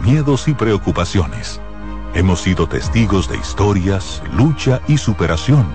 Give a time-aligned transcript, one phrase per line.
[0.00, 1.60] miedos y preocupaciones.
[2.14, 5.66] Hemos sido testigos de historias, lucha y superación,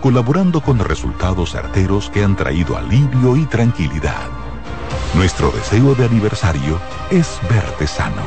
[0.00, 4.28] colaborando con resultados certeros que han traído alivio y tranquilidad.
[5.14, 6.78] Nuestro deseo de aniversario
[7.10, 8.22] es verte sano,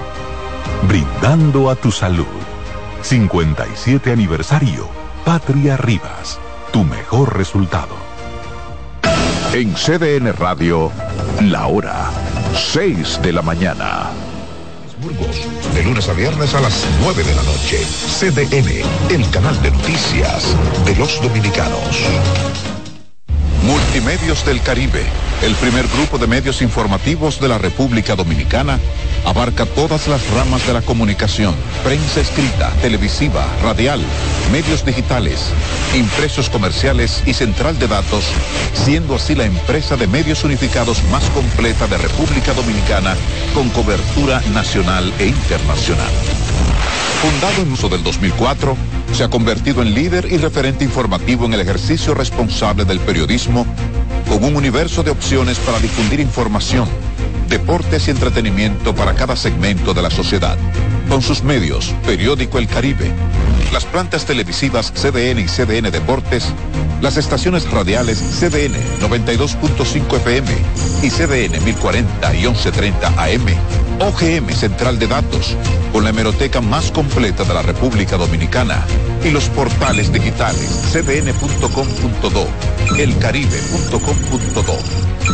[0.87, 2.25] brindando a tu salud.
[3.01, 4.87] 57 aniversario,
[5.25, 6.39] Patria Rivas,
[6.71, 7.95] tu mejor resultado.
[9.53, 10.91] En CDN Radio,
[11.41, 12.09] la hora
[12.53, 14.22] 6 de la mañana.
[15.73, 17.77] De lunes a viernes a las 9 de la noche.
[17.77, 20.55] CDN, el canal de noticias
[20.85, 22.07] de los dominicanos.
[23.63, 25.03] Multimedios del Caribe,
[25.41, 28.79] el primer grupo de medios informativos de la República Dominicana,
[29.25, 34.01] abarca todas las ramas de la comunicación, prensa escrita, televisiva, radial,
[34.51, 35.39] medios digitales,
[35.95, 38.25] impresos comerciales y central de datos,
[38.73, 43.15] siendo así la empresa de medios unificados más completa de República Dominicana
[43.53, 46.11] con cobertura nacional e internacional.
[47.21, 48.75] Fundado en uso del 2004,
[49.13, 53.65] se ha convertido en líder y referente informativo en el ejercicio responsable del periodismo,
[54.27, 56.87] con un universo de opciones para difundir información,
[57.53, 60.57] deportes y entretenimiento para cada segmento de la sociedad.
[61.07, 63.11] Con sus medios, Periódico El Caribe,
[63.71, 66.45] las plantas televisivas CDN y CDN Deportes,
[67.01, 70.47] las estaciones radiales CDN 92.5 FM
[71.03, 73.45] y CDN 1040 y 1130 AM,
[73.99, 75.55] OGM Central de Datos,
[75.91, 78.83] con la hemeroteca más completa de la República Dominicana
[79.23, 82.47] y los portales digitales cdn.com.do,
[82.97, 84.77] elcaribe.com.do,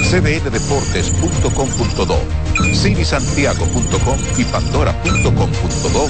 [0.09, 2.19] cdndeportes.com.do,
[2.75, 6.09] cinisantiago.com y pandora.com.do.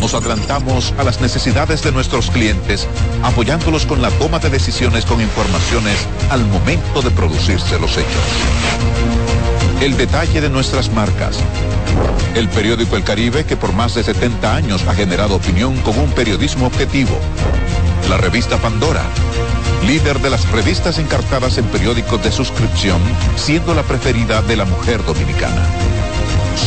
[0.00, 2.86] Nos adelantamos a las necesidades de nuestros clientes,
[3.22, 5.96] apoyándolos con la toma de decisiones con informaciones
[6.28, 8.22] al momento de producirse los hechos.
[9.80, 11.38] El detalle de nuestras marcas.
[12.34, 16.10] El periódico El Caribe, que por más de 70 años ha generado opinión con un
[16.10, 17.18] periodismo objetivo.
[18.10, 19.02] La revista Pandora,
[19.86, 23.00] líder de las revistas encartadas en periódicos de suscripción,
[23.36, 25.62] siendo la preferida de la mujer dominicana.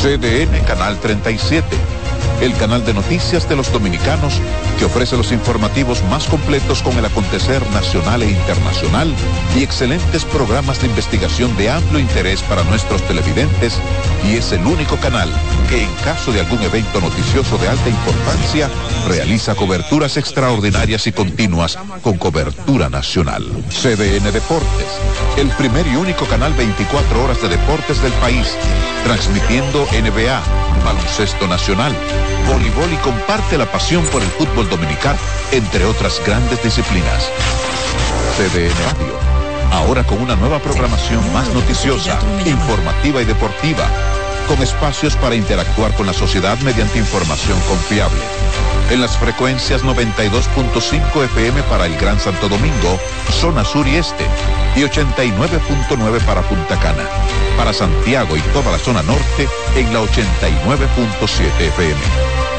[0.02, 1.99] CDN Canal 37
[2.42, 4.40] el canal de noticias de los dominicanos
[4.78, 9.14] que ofrece los informativos más completos con el acontecer nacional e internacional
[9.58, 13.78] y excelentes programas de investigación de amplio interés para nuestros televidentes
[14.26, 15.30] y es el único canal
[15.68, 18.70] que en caso de algún evento noticioso de alta importancia
[19.08, 23.44] realiza coberturas extraordinarias y continuas con cobertura nacional.
[23.70, 24.88] CDN Deportes,
[25.38, 28.56] el primer y único canal 24 horas de deportes del país,
[29.04, 30.42] transmitiendo NBA,
[30.94, 31.94] baloncesto nacional,
[32.48, 35.20] voleibol y comparte la pasión por el fútbol dominicano,
[35.52, 37.30] entre otras grandes disciplinas.
[38.38, 39.14] CDN Radio,
[39.72, 43.86] ahora con una nueva programación más noticiosa, informativa y deportiva,
[44.50, 48.20] con espacios para interactuar con la sociedad mediante información confiable.
[48.90, 53.00] En las frecuencias 92.5 FM para el Gran Santo Domingo,
[53.40, 54.26] zona sur y este,
[54.76, 57.08] y 89.9 para Punta Cana.
[57.58, 62.59] Para Santiago y toda la zona norte en la 89.7 FM.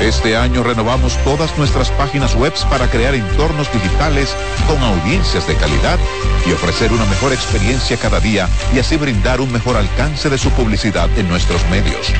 [0.00, 4.32] Este año renovamos todas nuestras páginas web para crear entornos digitales
[4.68, 5.98] con audiencias de calidad
[6.46, 10.50] y ofrecer una mejor experiencia cada día y así brindar un mejor alcance de su
[10.50, 12.12] publicidad en nuestros medios.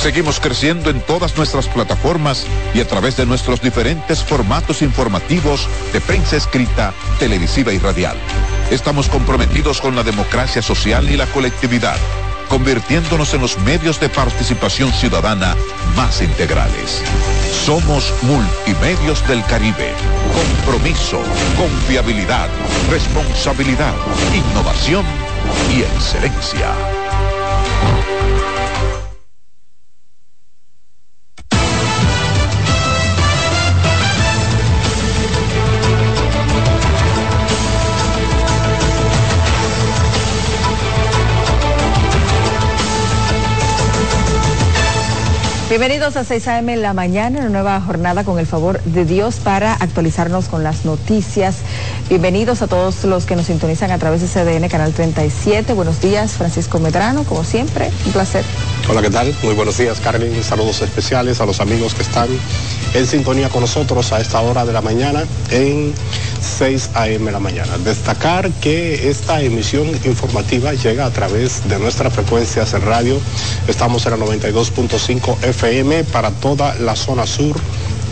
[0.00, 6.00] Seguimos creciendo en todas nuestras plataformas y a través de nuestros diferentes formatos informativos de
[6.00, 8.16] prensa escrita, televisiva y radial.
[8.72, 11.98] Estamos comprometidos con la democracia social y la colectividad
[12.50, 15.56] convirtiéndonos en los medios de participación ciudadana
[15.96, 17.00] más integrales.
[17.64, 19.94] Somos Multimedios del Caribe.
[20.66, 21.22] Compromiso,
[21.56, 22.48] confiabilidad,
[22.90, 23.94] responsabilidad,
[24.34, 25.06] innovación
[25.74, 26.99] y excelencia.
[45.70, 49.36] Bienvenidos a 6 AM en la mañana, una nueva jornada con el favor de Dios
[49.36, 51.58] para actualizarnos con las noticias.
[52.08, 55.72] Bienvenidos a todos los que nos sintonizan a través de CDN Canal 37.
[55.72, 58.44] Buenos días, Francisco Medrano, como siempre, un placer.
[58.88, 59.34] Hola, ¿qué tal?
[59.42, 60.42] Muy buenos días, Carmen.
[60.42, 62.28] Saludos especiales a los amigos que están
[62.94, 65.92] en sintonía con nosotros a esta hora de la mañana en
[66.40, 67.26] 6 a.m.
[67.26, 67.78] de la mañana.
[67.78, 73.20] Destacar que esta emisión informativa llega a través de nuestras frecuencias en radio.
[73.68, 77.56] Estamos en la 92.5 FM para toda la zona sur,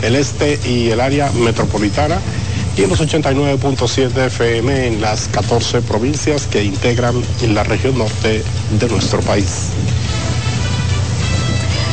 [0.01, 2.19] el este y el área metropolitana
[2.77, 8.43] y en los 89.7 FM en las 14 provincias que integran la región norte
[8.79, 9.71] de nuestro país.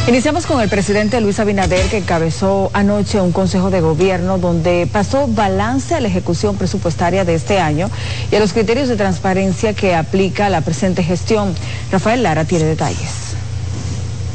[0.08, 5.26] Iniciamos con el presidente Luis Abinader que encabezó anoche un consejo de gobierno donde pasó
[5.26, 7.90] balance a la ejecución presupuestaria de este año
[8.30, 11.52] y a los criterios de transparencia que aplica la presente gestión.
[11.90, 13.10] Rafael Lara tiene detalles.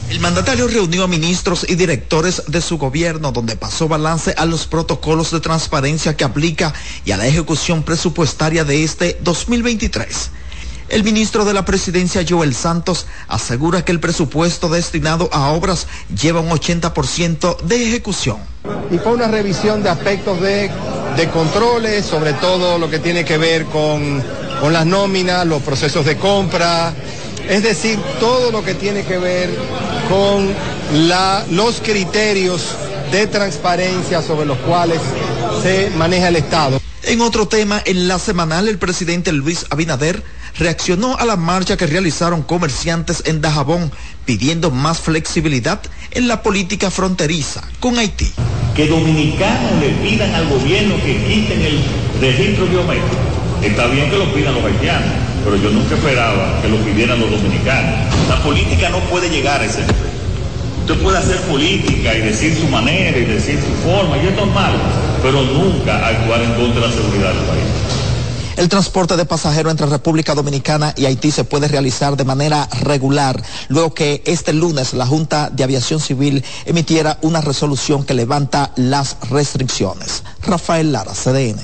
[0.10, 4.68] El mandatario reunió a ministros y directores de su gobierno donde pasó balance a los
[4.68, 6.74] protocolos de transparencia que aplica
[7.06, 10.32] y a la ejecución presupuestaria de este 2023.
[10.92, 15.88] El ministro de la Presidencia, Joel Santos, asegura que el presupuesto destinado a obras
[16.22, 18.40] lleva un 80% de ejecución.
[18.92, 20.70] Y fue una revisión de aspectos de,
[21.34, 24.22] controles, sobre todo lo que tiene que ver con,
[24.60, 26.94] con las nóminas, los procesos de compra,
[27.48, 29.50] es decir, todo lo que tiene que ver
[30.10, 30.50] con
[31.08, 32.76] la, los criterios
[33.14, 35.00] de transparencia sobre los cuales
[35.64, 36.82] se maneja el Estado.
[37.04, 40.22] En otro tema, en la semanal, el presidente Luis Abinader
[40.62, 43.92] reaccionó a la marcha que realizaron comerciantes en Dajabón
[44.26, 45.82] pidiendo más flexibilidad
[46.12, 48.32] en la política fronteriza con Haití.
[48.76, 51.80] Que dominicanos le pidan al gobierno que quiten el
[52.22, 53.18] registro biométrico.
[53.64, 55.10] Está bien que lo pidan los haitianos,
[55.44, 58.14] pero yo nunca esperaba que lo pidieran los dominicanos.
[58.30, 60.12] La política no puede llegar a ese nivel.
[60.82, 64.74] Usted puede hacer política y decir su manera y decir su forma, y es normal,
[65.24, 68.01] pero nunca actuar en contra de la seguridad del país.
[68.62, 73.42] El transporte de pasajeros entre República Dominicana y Haití se puede realizar de manera regular,
[73.70, 79.18] luego que este lunes la Junta de Aviación Civil emitiera una resolución que levanta las
[79.32, 80.22] restricciones.
[80.44, 81.60] Rafael Lara, CDN.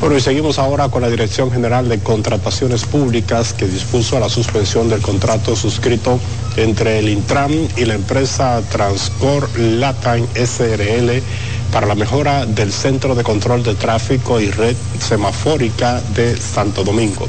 [0.00, 4.88] Bueno, y seguimos ahora con la Dirección General de Contrataciones Públicas que dispuso la suspensión
[4.88, 6.18] del contrato suscrito
[6.56, 11.20] entre el Intram y la empresa Transcor Latam SRL
[11.72, 17.26] para la mejora del Centro de Control de Tráfico y Red Semafórica de Santo Domingo.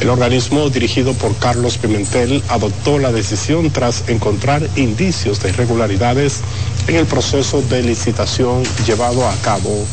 [0.00, 6.40] El organismo dirigido por Carlos Pimentel adoptó la decisión tras encontrar indicios de irregularidades
[6.86, 9.84] en el proceso de licitación llevado a cabo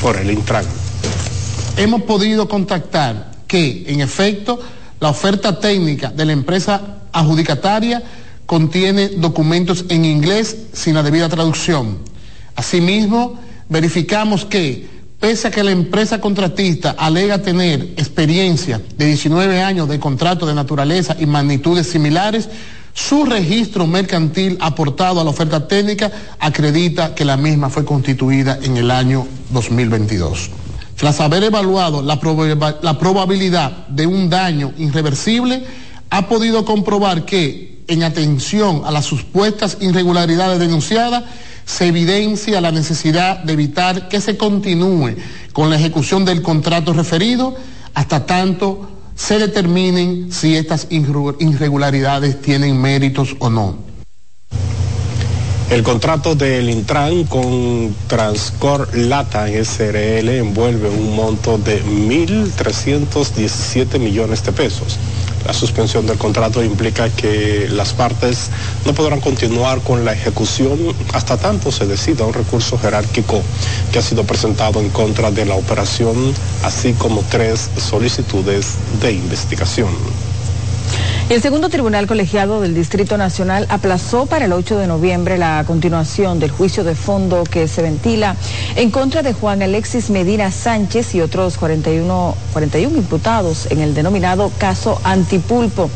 [0.00, 0.64] por el Intran.
[1.76, 4.58] Hemos podido contactar que, en efecto,
[4.98, 6.80] la oferta técnica de la empresa
[7.12, 8.02] adjudicataria
[8.46, 12.09] contiene documentos en inglés sin la debida traducción
[12.60, 13.40] Asimismo,
[13.70, 14.86] verificamos que,
[15.18, 20.52] pese a que la empresa contratista alega tener experiencia de 19 años de contrato de
[20.52, 22.50] naturaleza y magnitudes similares,
[22.92, 28.76] su registro mercantil aportado a la oferta técnica acredita que la misma fue constituida en
[28.76, 30.50] el año 2022.
[30.96, 32.20] Tras haber evaluado la,
[32.82, 35.64] la probabilidad de un daño irreversible,
[36.10, 41.24] ha podido comprobar que, en atención a las supuestas irregularidades denunciadas,
[41.64, 45.14] se evidencia la necesidad de evitar que se continúe
[45.52, 47.54] con la ejecución del contrato referido
[47.94, 53.90] hasta tanto se determinen si estas irregularidades tienen méritos o no.
[55.70, 64.50] El contrato del Intran con Transcor Lata SRL envuelve un monto de 1.317 millones de
[64.50, 64.98] pesos
[65.46, 68.50] la suspensión del contrato implica que las partes
[68.84, 70.78] no podrán continuar con la ejecución
[71.12, 73.42] hasta tanto se decida un recurso jerárquico
[73.92, 79.90] que ha sido presentado en contra de la operación, así como tres solicitudes de investigación.
[81.30, 86.40] El segundo tribunal colegiado del Distrito Nacional aplazó para el 8 de noviembre la continuación
[86.40, 88.34] del juicio de fondo que se ventila
[88.74, 94.50] en contra de Juan Alexis Medina Sánchez y otros 41, 41 imputados en el denominado
[94.58, 95.88] caso Antipulpo.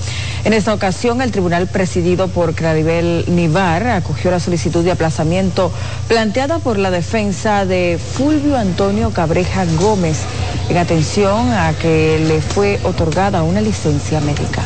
[0.44, 5.72] En esta ocasión, el tribunal presidido por Claribel Nivar acogió la solicitud de aplazamiento
[6.06, 10.20] planteada por la defensa de Fulvio Antonio Cabreja Gómez
[10.68, 14.62] en atención a que le fue otorgada una licencia médica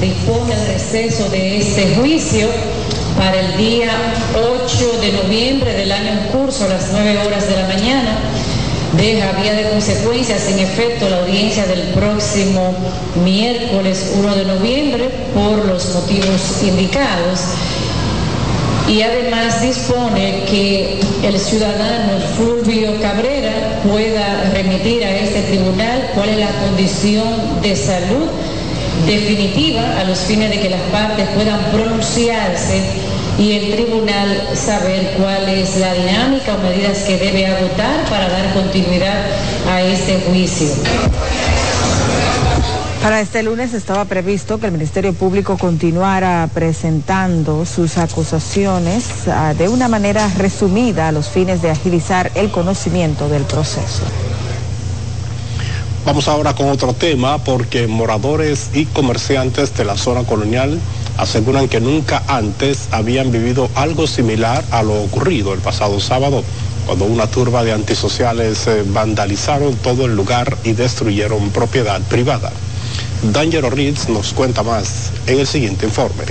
[0.00, 2.48] dispone el receso de este juicio
[3.16, 3.90] para el día
[4.34, 8.18] 8 de noviembre del año en curso a las 9 horas de la mañana.
[8.96, 12.74] Deja vía de consecuencias en efecto la audiencia del próximo
[13.24, 17.40] miércoles 1 de noviembre por los motivos indicados
[18.88, 26.38] y además dispone que el ciudadano Fulvio Cabrera pueda remitir a este tribunal cuál es
[26.38, 28.28] la condición de salud
[29.06, 32.82] definitiva a los fines de que las partes puedan pronunciarse
[33.38, 38.52] y el tribunal saber cuál es la dinámica o medidas que debe agotar para dar
[38.52, 39.24] continuidad
[39.68, 40.68] a este juicio.
[43.02, 49.68] Para este lunes estaba previsto que el Ministerio Público continuara presentando sus acusaciones ah, de
[49.68, 54.02] una manera resumida a los fines de agilizar el conocimiento del proceso.
[56.08, 60.80] Vamos ahora con otro tema porque moradores y comerciantes de la zona colonial
[61.18, 66.42] aseguran que nunca antes habían vivido algo similar a lo ocurrido el pasado sábado,
[66.86, 72.52] cuando una turba de antisociales eh, vandalizaron todo el lugar y destruyeron propiedad privada.
[73.24, 76.24] Danger Ritz nos cuenta más en el siguiente informe.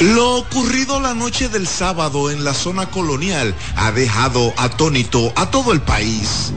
[0.00, 5.72] Lo ocurrido la noche del sábado en la zona colonial ha dejado atónito a todo
[5.72, 6.52] el país.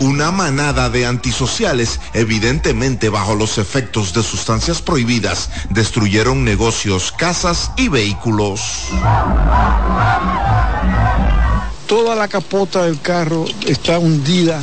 [0.00, 7.88] Una manada de antisociales, evidentemente bajo los efectos de sustancias prohibidas, destruyeron negocios, casas y
[7.88, 8.60] vehículos.
[11.86, 14.60] Toda la capota del carro está hundida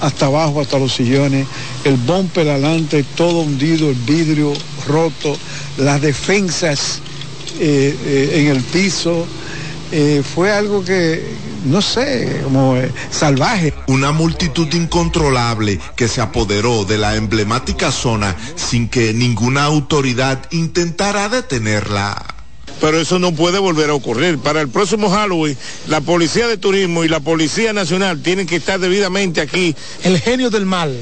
[0.00, 1.46] hasta abajo, hasta los sillones,
[1.84, 4.52] el bumper adelante, todo hundido, el vidrio
[4.88, 5.36] roto,
[5.76, 7.00] las defensas
[7.60, 9.26] eh, eh, en el piso.
[9.92, 11.22] Eh, fue algo que,
[11.64, 12.76] no sé, como
[13.10, 13.74] salvaje.
[13.86, 21.28] Una multitud incontrolable que se apoderó de la emblemática zona sin que ninguna autoridad intentara
[21.28, 22.32] detenerla
[22.80, 24.38] pero eso no puede volver a ocurrir.
[24.38, 28.80] Para el próximo Halloween, la Policía de Turismo y la Policía Nacional tienen que estar
[28.80, 29.76] debidamente aquí.
[30.02, 30.92] El genio del mal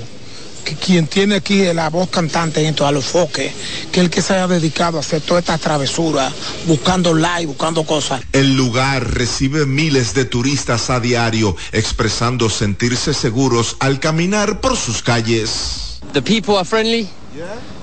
[0.61, 3.53] que quien tiene aquí la voz cantante en todos los foques,
[3.93, 6.31] que el que se haya dedicado a hacer toda esta travesura,
[6.67, 8.23] buscando like, buscando cosas.
[8.33, 15.03] El lugar recibe miles de turistas a diario, expresando sentirse seguros al caminar por sus
[15.03, 16.01] calles.
[16.13, 17.09] The people are friendly.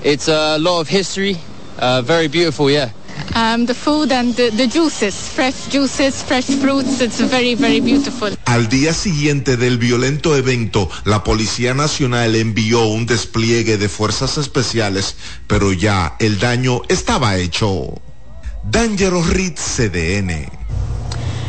[0.04, 1.38] It's a lot of history.
[1.80, 2.92] Uh, very beautiful, yeah.
[3.36, 8.36] Um, the food and the, juices, fresh juices, fresh fruits, it's very, very beautiful.
[8.46, 15.16] Al día siguiente del violento evento, la Policía Nacional envió un despliegue de fuerzas especiales,
[15.48, 18.02] pero ya el daño estaba hecho.
[18.64, 20.57] Dangerous Ritz CDN.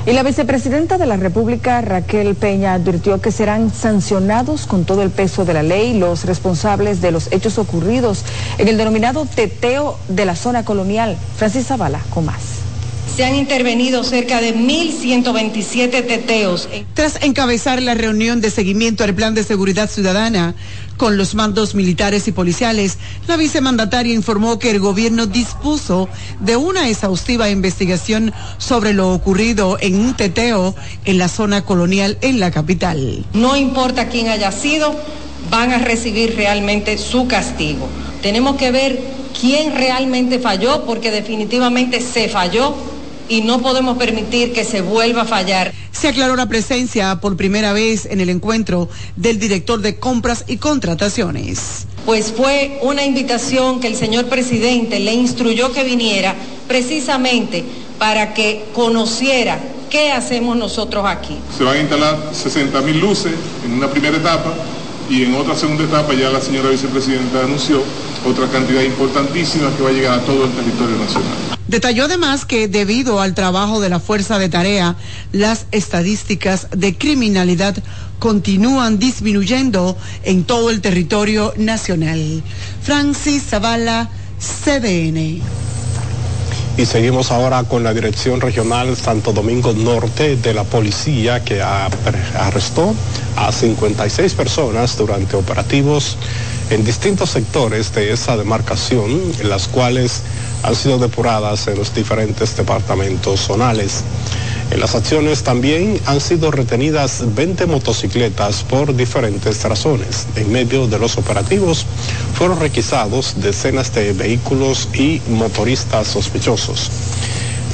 [0.08, 5.10] Y la vicepresidenta de la República, Raquel Peña, advirtió que serán sancionados con todo el
[5.10, 8.24] peso de la ley los responsables de los hechos ocurridos
[8.56, 11.18] en el denominado teteo de la zona colonial.
[11.36, 12.40] Francis Zavala, con más.
[13.14, 16.70] Se han intervenido cerca de 1.127 teteos.
[16.94, 20.54] Tras encabezar la reunión de seguimiento al Plan de Seguridad Ciudadana,
[20.99, 26.09] con los mandos militares y policiales, la vicemandataria informó que el gobierno dispuso
[26.40, 30.75] de una exhaustiva investigación sobre lo ocurrido en un teteo
[31.07, 33.25] en la zona colonial en la capital.
[33.33, 34.95] No importa quién haya sido,
[35.50, 37.88] van a recibir realmente su castigo.
[38.21, 39.00] Tenemos que ver
[39.40, 42.75] quién realmente falló, porque definitivamente se falló
[43.28, 45.73] y no podemos permitir que se vuelva a fallar.
[45.92, 50.56] Se aclaró la presencia por primera vez en el encuentro del director de compras y
[50.56, 51.87] contrataciones.
[52.06, 56.35] Pues fue una invitación que el señor presidente le instruyó que viniera
[56.66, 57.64] precisamente
[57.99, 59.58] para que conociera
[59.90, 61.37] qué hacemos nosotros aquí.
[61.56, 63.32] Se van a instalar 60 mil luces
[63.64, 64.54] en una primera etapa
[65.11, 67.82] y en otra segunda etapa ya la señora vicepresidenta anunció
[68.26, 71.57] otra cantidad importantísima que va a llegar a todo el territorio nacional.
[71.68, 74.96] Detalló además que debido al trabajo de la fuerza de tarea,
[75.32, 77.76] las estadísticas de criminalidad
[78.18, 82.42] continúan disminuyendo en todo el territorio nacional.
[82.82, 84.08] Francis Zavala,
[84.38, 85.42] CDN.
[86.78, 92.94] Y seguimos ahora con la Dirección Regional Santo Domingo Norte de la Policía que arrestó
[93.37, 96.16] a 56 personas durante operativos
[96.70, 100.22] en distintos sectores de esa demarcación, en las cuales
[100.62, 104.02] han sido depuradas en los diferentes departamentos zonales.
[104.70, 110.26] En las acciones también han sido retenidas 20 motocicletas por diferentes razones.
[110.37, 111.87] En medio de los operativos
[112.34, 116.90] fueron requisados decenas de vehículos y motoristas sospechosos.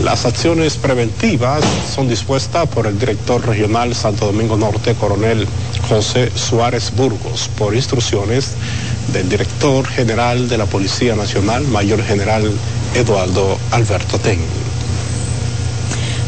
[0.02, 5.46] Las acciones preventivas son dispuestas por el director regional Santo Domingo Norte, coronel
[5.88, 8.54] José Suárez Burgos, por instrucciones
[9.12, 12.50] del director general de la Policía Nacional, mayor general
[12.94, 14.40] Eduardo Alberto Ten.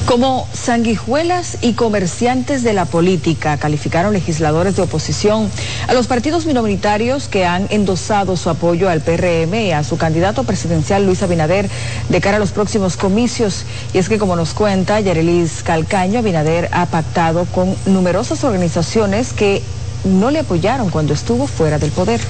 [0.06, 5.50] Como sanguijuelas y comerciantes de la política, calificaron legisladores de oposición
[5.88, 10.44] a los partidos minoritarios que han endosado su apoyo al PRM y a su candidato
[10.44, 11.68] presidencial Luis Abinader
[12.08, 13.64] de cara a los próximos comicios.
[13.92, 19.60] Y es que, como nos cuenta Yerelis Calcaño, Abinader ha pactado con numerosas organizaciones que
[20.04, 22.20] no le apoyaron cuando estuvo fuera del poder.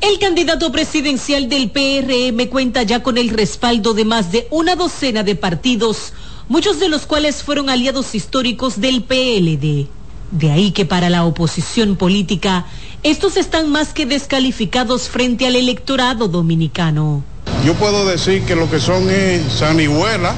[0.00, 5.22] El candidato presidencial del PRM cuenta ya con el respaldo de más de una docena
[5.22, 6.14] de partidos,
[6.48, 9.88] muchos de los cuales fueron aliados históricos del PLD.
[10.30, 12.64] De ahí que para la oposición política,
[13.02, 17.22] estos están más que descalificados frente al electorado dominicano.
[17.66, 20.34] Yo puedo decir que lo que son es Sanihuela,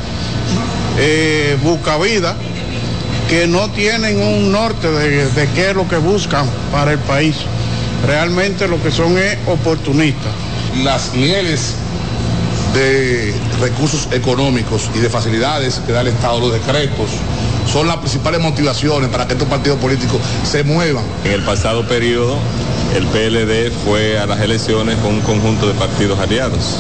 [0.99, 1.57] eh,
[3.28, 7.37] que no tienen un norte de qué es lo que buscan para el país
[8.06, 10.32] realmente lo que son es oportunistas.
[10.82, 11.75] las mieles
[12.75, 17.11] de recursos económicos y de facilidades que da el Estado, los decretos,
[17.71, 21.04] son las principales motivaciones para que estos partidos políticos se muevan.
[21.25, 22.38] En el pasado periodo,
[22.97, 26.78] el PLD fue a las elecciones con un conjunto de partidos aliados.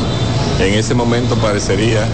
[0.60, 2.06] En ese momento parecería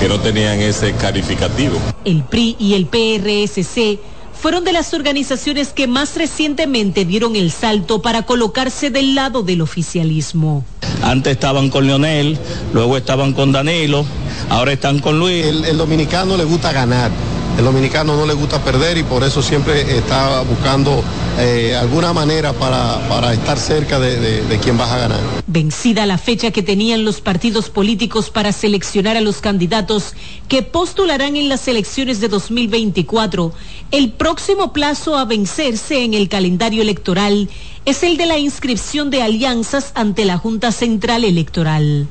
[0.00, 1.78] que no tenían ese calificativo.
[2.04, 3.98] El PRI y el PRSC
[4.42, 9.60] fueron de las organizaciones que más recientemente dieron el salto para colocarse del lado del
[9.60, 10.64] oficialismo.
[11.00, 12.36] Antes estaban con Leonel,
[12.72, 14.04] luego estaban con Danilo,
[14.50, 15.46] ahora están con Luis.
[15.46, 17.12] El, el dominicano le gusta ganar.
[17.56, 21.04] El dominicano no le gusta perder y por eso siempre está buscando
[21.38, 25.20] eh, alguna manera para, para estar cerca de, de, quien vas a ganar.
[25.46, 30.14] Vencida la fecha que tenían los partidos políticos para seleccionar a los candidatos
[30.48, 33.52] que postularán en las elecciones de 2024,
[33.90, 37.48] el próximo plazo a vencerse en el calendario electoral
[37.84, 42.08] es el de la inscripción de alianzas ante la Junta Central Electoral.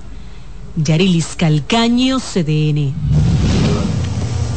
[0.76, 2.94] Yarilis Calcaño, CDN.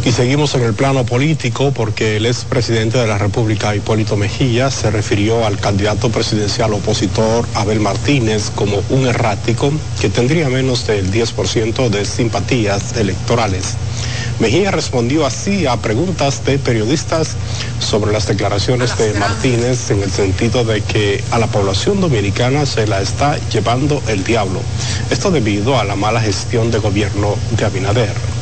[0.07, 4.91] Y seguimos en el plano político porque el expresidente de la República, Hipólito Mejía, se
[4.91, 11.89] refirió al candidato presidencial opositor Abel Martínez como un errático que tendría menos del 10%
[11.89, 13.77] de simpatías electorales.
[14.41, 17.31] Mejía respondió así a preguntas de periodistas
[17.79, 22.87] sobre las declaraciones de Martínez en el sentido de que a la población dominicana se
[22.87, 24.61] la está llevando el diablo.
[25.09, 28.34] Esto debido a la mala gestión de gobierno de Abinader.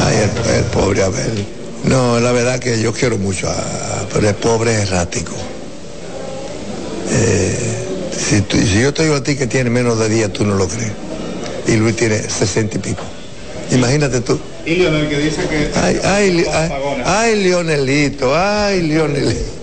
[0.00, 1.46] Ay, el, el, pobre Abel.
[1.84, 3.56] No, la verdad que yo quiero mucho, a,
[4.12, 5.34] pero el pobre es errático.
[7.10, 7.56] Eh,
[8.12, 10.54] si, tú, si, yo te digo a ti que tiene menos de 10, tú no
[10.54, 10.92] lo crees.
[11.66, 13.02] Y Luis tiene 60 y pico.
[13.70, 14.38] Imagínate tú.
[14.64, 15.70] Y Leonel que dice que...
[15.74, 16.70] Ay, ay, ay,
[17.04, 19.55] ay, Leonelito, ay, Leonelito.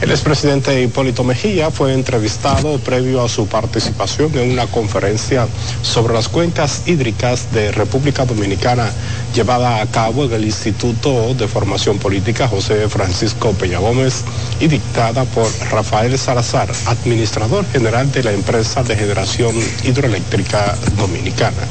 [0.00, 5.48] El expresidente Hipólito Mejía fue entrevistado previo a su participación en una conferencia
[5.82, 8.92] sobre las cuencas hídricas de República Dominicana
[9.34, 14.22] llevada a cabo en el Instituto de Formación Política José Francisco Peña Gómez
[14.60, 21.66] y dictada por Rafael Salazar, administrador general de la empresa de generación hidroeléctrica dominicana.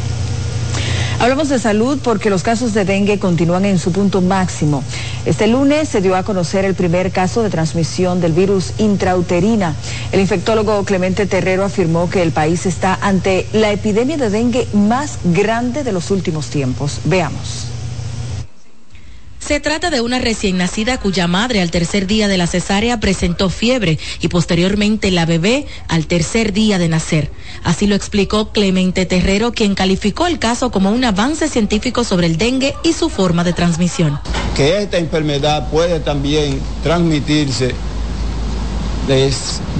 [1.19, 4.83] Hablamos de salud porque los casos de dengue continúan en su punto máximo.
[5.25, 9.75] Este lunes se dio a conocer el primer caso de transmisión del virus intrauterina.
[10.11, 15.17] El infectólogo Clemente Terrero afirmó que el país está ante la epidemia de dengue más
[15.23, 16.99] grande de los últimos tiempos.
[17.05, 17.76] Veamos.
[19.47, 23.49] Se trata de una recién nacida cuya madre al tercer día de la cesárea presentó
[23.49, 27.31] fiebre y posteriormente la bebé al tercer día de nacer.
[27.63, 32.37] Así lo explicó Clemente Terrero, quien calificó el caso como un avance científico sobre el
[32.37, 34.19] dengue y su forma de transmisión.
[34.53, 37.73] Que esta enfermedad puede también transmitirse
[39.07, 39.31] de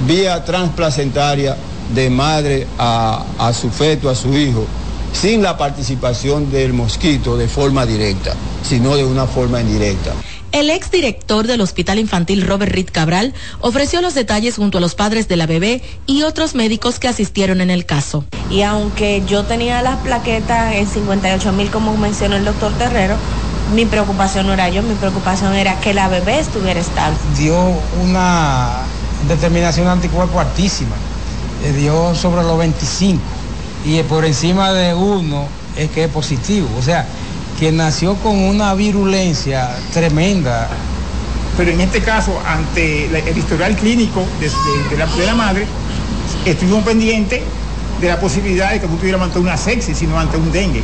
[0.06, 1.58] vía transplacentaria
[1.94, 4.66] de madre a, a su feto, a su hijo
[5.12, 10.12] sin la participación del mosquito de forma directa, sino de una forma indirecta.
[10.50, 15.28] El exdirector del Hospital Infantil Robert Reed Cabral ofreció los detalles junto a los padres
[15.28, 18.24] de la bebé y otros médicos que asistieron en el caso.
[18.50, 23.16] Y aunque yo tenía las plaquetas en 58 mil, como mencionó el doctor Terrero,
[23.74, 27.18] mi preocupación no era yo, mi preocupación era que la bebé estuviera estable.
[27.36, 27.54] Dio
[28.02, 28.84] una
[29.28, 30.96] determinación de anticuerpo altísima,
[31.76, 33.37] dio sobre los 25
[33.84, 36.68] y por encima de uno es que es positivo.
[36.78, 37.06] O sea,
[37.58, 40.68] que nació con una virulencia tremenda.
[41.56, 45.66] Pero en este caso, ante el historial clínico de, la, de la, madre,
[46.44, 47.42] estuvimos pendientes
[48.00, 50.82] de la posibilidad de que no tuviera ante una sepsis, sino ante un dengue.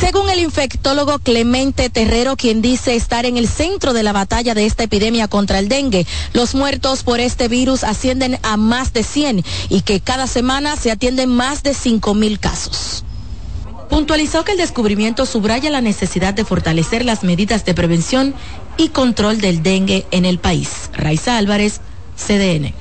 [0.00, 4.66] Según el infectólogo Clemente Terrero, quien dice estar en el centro de la batalla de
[4.66, 9.44] esta epidemia contra el dengue, los muertos por este virus ascienden a más de 100
[9.68, 13.04] y que cada semana se atienden más de 5 mil casos.
[13.88, 18.34] Puntualizó que el descubrimiento subraya la necesidad de fortalecer las medidas de prevención
[18.76, 20.90] y control del dengue en el país.
[20.92, 21.80] Raiza Álvarez,
[22.16, 22.74] CDN.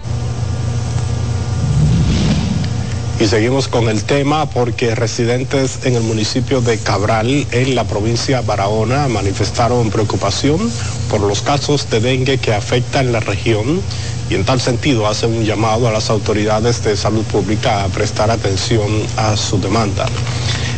[3.19, 8.41] Y seguimos con el tema porque residentes en el municipio de Cabral, en la provincia
[8.41, 10.71] de Barahona, manifestaron preocupación
[11.09, 13.81] por los casos de dengue que afectan la región
[14.29, 18.29] y en tal sentido hacen un llamado a las autoridades de salud pública a prestar
[18.29, 20.05] atención a su demanda.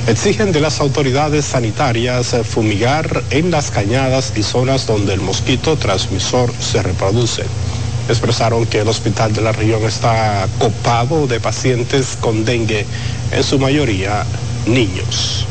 [0.08, 6.54] Exigen de las autoridades sanitarias fumigar en las cañadas y zonas donde el mosquito transmisor
[6.58, 7.43] se reproduce
[8.10, 12.86] expresaron que el hospital de la región está copado de pacientes con dengue,
[13.32, 14.26] en su mayoría
[14.65, 15.45] niños.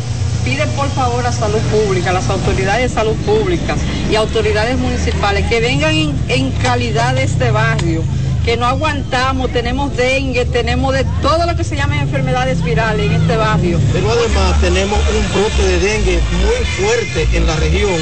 [0.44, 3.77] Pide por favor a salud pública, a las autoridades de salud pública
[4.11, 8.03] y autoridades municipales que vengan en, en calidad de este barrio
[8.49, 13.21] que no aguantamos, tenemos dengue, tenemos de todo lo que se llama enfermedades virales en
[13.21, 13.79] este barrio.
[13.93, 18.01] Pero además tenemos un brote de dengue muy fuerte en la región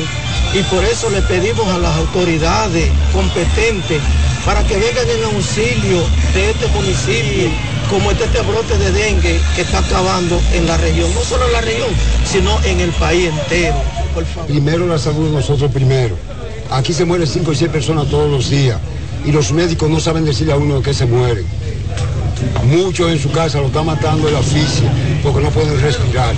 [0.55, 4.01] y por eso le pedimos a las autoridades competentes
[4.45, 7.51] para que vengan en auxilio de este municipio,
[7.91, 11.55] como este, este brote de dengue que está acabando en la región, no solo en
[11.55, 11.89] la región,
[12.25, 13.83] sino en el país entero.
[14.15, 14.47] Por favor.
[14.47, 16.17] Primero la salud de nosotros primero.
[16.71, 18.79] Aquí se mueren 5 y 6 personas todos los días
[19.27, 21.45] y los médicos no saben decirle a uno que se mueren.
[22.65, 24.91] Muchos en su casa lo están matando el asfixia
[25.23, 26.35] porque no pueden respirar.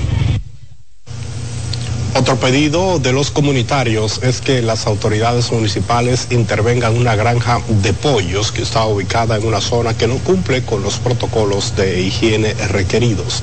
[2.14, 7.92] Otro pedido de los comunitarios es que las autoridades municipales intervengan en una granja de
[7.92, 12.54] pollos que está ubicada en una zona que no cumple con los protocolos de higiene
[12.70, 13.42] requeridos.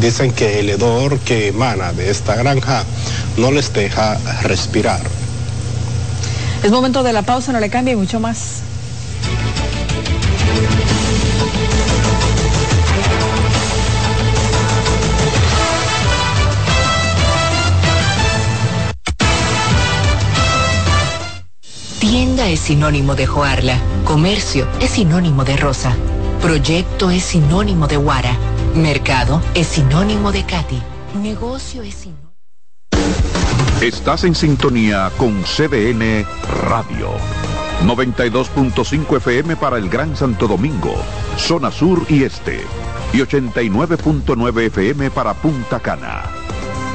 [0.00, 2.84] Dicen que el hedor que emana de esta granja
[3.36, 5.02] no les deja respirar.
[6.64, 8.62] Es momento de la pausa, no le cambie mucho más.
[22.00, 23.78] Tienda es sinónimo de Joarla.
[24.04, 25.94] Comercio es sinónimo de Rosa.
[26.40, 28.36] Proyecto es sinónimo de Guara.
[28.74, 30.82] Mercado es sinónimo de Katy.
[31.22, 32.32] Negocio es sinónimo.
[33.82, 36.26] Estás en sintonía con CDN
[36.68, 37.39] Radio.
[37.84, 40.94] 92.5 FM para el Gran Santo Domingo,
[41.36, 42.60] zona sur y este.
[43.12, 46.22] Y 89.9 FM para Punta Cana.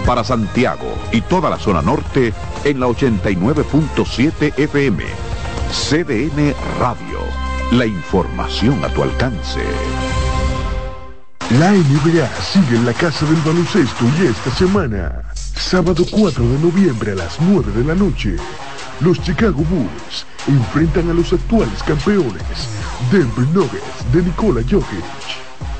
[0.05, 5.03] Para Santiago y toda la zona norte en la 89.7 FM.
[5.71, 7.19] CDN Radio.
[7.71, 9.61] La información a tu alcance.
[11.59, 17.11] La NBA sigue en la casa del baloncesto y esta semana, sábado 4 de noviembre
[17.11, 18.35] a las 9 de la noche,
[19.01, 22.69] los Chicago Bulls enfrentan a los actuales campeones,
[23.11, 25.03] Denver Nuggets de Nikola Jokic.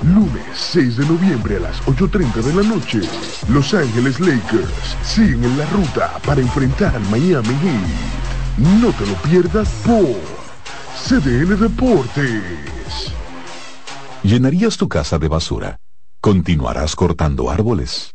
[0.04, 3.02] Lunes 6 de noviembre a las 8.30 de la noche,
[3.50, 8.80] Los Ángeles Lakers siguen en la ruta para enfrentar Miami Heat.
[8.82, 10.16] No te lo pierdas por
[10.96, 13.14] CDN Deportes.
[14.24, 15.78] ¿Llenarías tu casa de basura?
[16.22, 18.15] ¿Continuarás cortando árboles?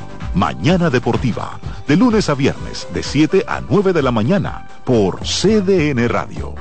[0.33, 6.07] Mañana Deportiva, de lunes a viernes, de 7 a 9 de la mañana, por CDN
[6.07, 6.55] Radio.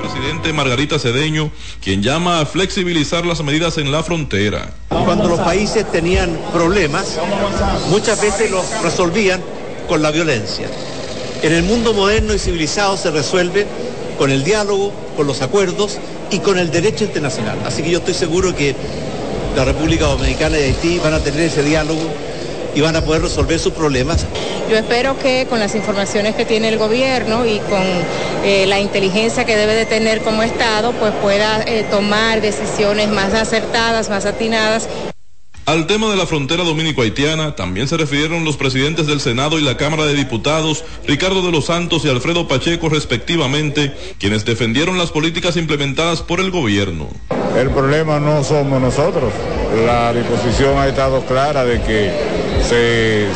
[0.00, 1.50] Presidente Margarita Cedeño,
[1.82, 4.70] quien llama a flexibilizar las medidas en la frontera.
[4.88, 7.18] Cuando los países tenían problemas,
[7.90, 9.42] muchas veces los resolvían
[9.88, 10.68] con la violencia.
[11.42, 13.66] En el mundo moderno y civilizado se resuelve
[14.18, 15.98] con el diálogo, con los acuerdos
[16.30, 17.58] y con el derecho internacional.
[17.66, 18.74] Así que yo estoy seguro que
[19.56, 22.02] la República Dominicana y Haití van a tener ese diálogo
[22.74, 24.26] y van a poder resolver sus problemas.
[24.70, 27.82] Yo espero que con las informaciones que tiene el gobierno y con
[28.44, 33.34] eh, la inteligencia que debe de tener como Estado, pues pueda eh, tomar decisiones más
[33.34, 34.88] acertadas, más atinadas.
[35.68, 39.76] Al tema de la frontera dominico-haitiana también se refirieron los presidentes del Senado y la
[39.76, 45.58] Cámara de Diputados, Ricardo de los Santos y Alfredo Pacheco respectivamente, quienes defendieron las políticas
[45.58, 47.10] implementadas por el gobierno.
[47.58, 49.32] El problema no somos nosotros.
[49.84, 52.12] La disposición ha estado clara de que
[52.68, 53.26] se,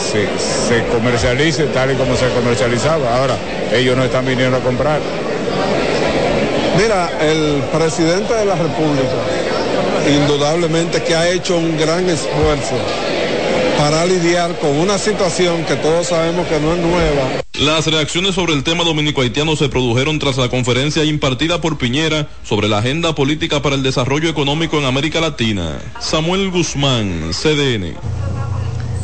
[0.92, 3.16] comercialice tal y como se comercializaba.
[3.16, 3.34] Ahora,
[3.72, 5.00] ellos no están viniendo a comprar.
[6.80, 9.02] Mira, el presidente de la República
[10.08, 12.76] indudablemente que ha hecho un gran esfuerzo
[13.82, 17.42] para lidiar con una situación que todos sabemos que no es nueva.
[17.58, 22.68] Las reacciones sobre el tema dominico-haitiano se produjeron tras la conferencia impartida por Piñera sobre
[22.68, 25.80] la agenda política para el desarrollo económico en América Latina.
[25.98, 27.96] Samuel Guzmán, CDN.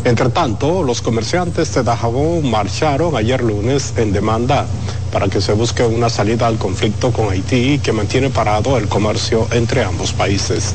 [0.04, 4.64] Entre tanto, los comerciantes de Dajabón marcharon ayer lunes en demanda
[5.10, 9.48] para que se busque una salida al conflicto con Haití que mantiene parado el comercio
[9.50, 10.72] entre ambos países.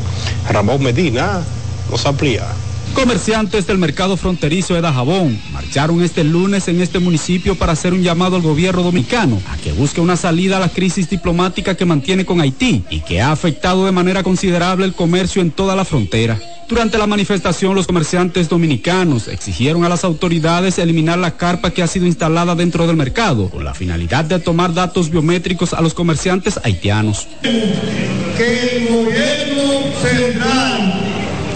[0.50, 1.42] Ramón Medina
[1.90, 2.44] nos amplía.
[2.94, 8.04] Comerciantes del mercado fronterizo de Dajabón marcharon este lunes en este municipio para hacer un
[8.04, 12.24] llamado al gobierno dominicano a que busque una salida a la crisis diplomática que mantiene
[12.24, 16.40] con Haití y que ha afectado de manera considerable el comercio en toda la frontera.
[16.70, 21.88] Durante la manifestación, los comerciantes dominicanos exigieron a las autoridades eliminar la carpa que ha
[21.88, 26.60] sido instalada dentro del mercado con la finalidad de tomar datos biométricos a los comerciantes
[26.64, 27.28] haitianos.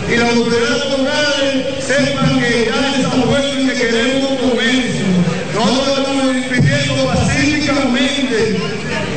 [0.10, 3.28] Y las autoridades locales sepan que ya estamos
[3.60, 5.06] y que queremos comercio.
[5.54, 8.58] Nosotros estamos pidiendo pacíficamente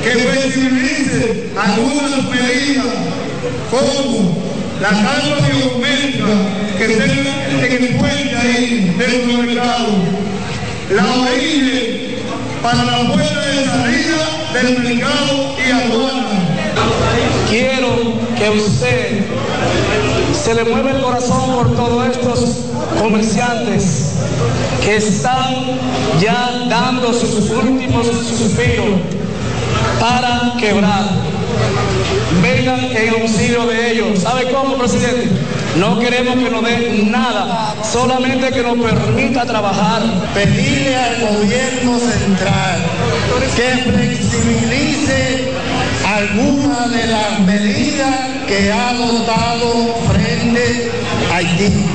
[0.02, 2.86] que flexibilice algunas medidas
[3.70, 4.42] como
[4.80, 6.26] la carga biométrica
[6.78, 6.86] que
[7.68, 9.88] se encuentra ahí dentro del mercado,
[10.90, 12.09] la orilla
[12.62, 16.26] para la puerta de salida del mercado y aduana.
[17.48, 19.24] Quiero que usted
[20.32, 22.56] se le mueve el corazón por todos estos
[22.98, 24.12] comerciantes
[24.84, 25.54] que están
[26.20, 29.00] ya dando sus últimos suspiros
[29.98, 31.04] para quebrar.
[32.50, 34.20] Vengan en auxilio de ellos.
[34.20, 35.28] ¿Sabe cómo, presidente?
[35.76, 40.02] No queremos que nos den nada, solamente que nos permita trabajar.
[40.34, 42.80] Pedirle al gobierno central
[43.54, 45.52] que flexibilice
[46.04, 48.16] algunas de las medidas
[48.48, 50.90] que ha adoptado frente
[51.32, 51.86] a Haití.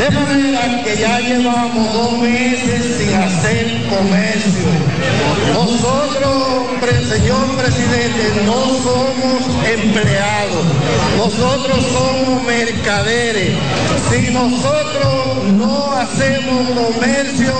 [0.00, 4.68] De manera que ya llevamos dos meses sin hacer comercio.
[5.54, 6.12] Nosotros,
[7.12, 10.64] señor presidente, no somos empleados.
[11.18, 13.52] Nosotros somos mercaderes.
[14.10, 17.52] Si nosotros no hacemos comercio,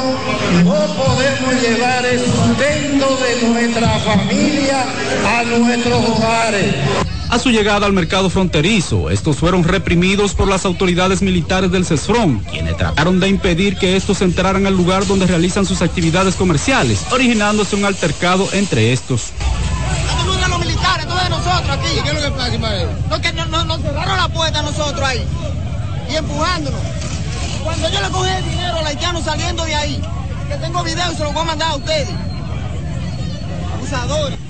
[0.65, 4.85] no podemos llevar el sustento de nuestra familia
[5.39, 6.75] a nuestros hogares.
[7.33, 12.41] A su llegada al mercado fronterizo, estos fueron reprimidos por las autoridades militares del CESFRON,
[12.41, 17.75] quienes trataron de impedir que estos entraran al lugar donde realizan sus actividades comerciales, originándose
[17.75, 19.31] un altercado entre estos.
[20.47, 21.89] los militares, todos nosotros aquí.
[22.03, 22.59] ¿Qué es lo que pasa?
[23.09, 25.25] No, que nos no, cerraron la puerta a nosotros ahí
[26.11, 26.81] y empujándonos.
[27.65, 30.03] Cuando yo le cogí el dinero al haitiano saliendo de ahí,
[30.51, 32.11] que tengo video y se lo voy a mandar a ustedes.
[33.73, 34.42] Abusadores.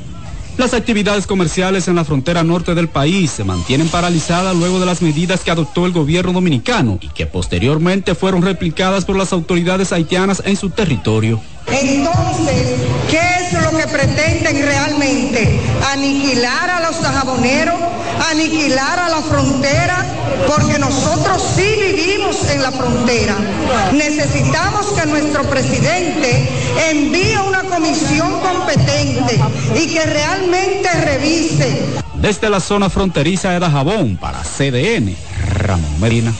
[0.63, 5.03] Las actividades comerciales en la frontera norte del país se mantienen paralizadas luego de las
[5.03, 10.41] medidas que adoptó el gobierno dominicano y que posteriormente fueron replicadas por las autoridades haitianas
[10.47, 11.41] en su territorio.
[11.67, 12.77] Entonces,
[13.11, 15.59] ¿qué es lo que pretenden realmente?
[15.93, 17.81] Aniquilar a los jaboneros,
[18.31, 20.05] aniquilar a la frontera,
[20.47, 23.37] porque nosotros sí vivimos en la frontera.
[23.93, 26.49] Necesitamos que nuestro presidente
[26.91, 29.41] envíe una comisión competente
[29.75, 32.03] y que realmente revise.
[32.15, 35.17] Desde la zona fronteriza de Dajabón para CDN,
[35.59, 36.33] Ramón Medina.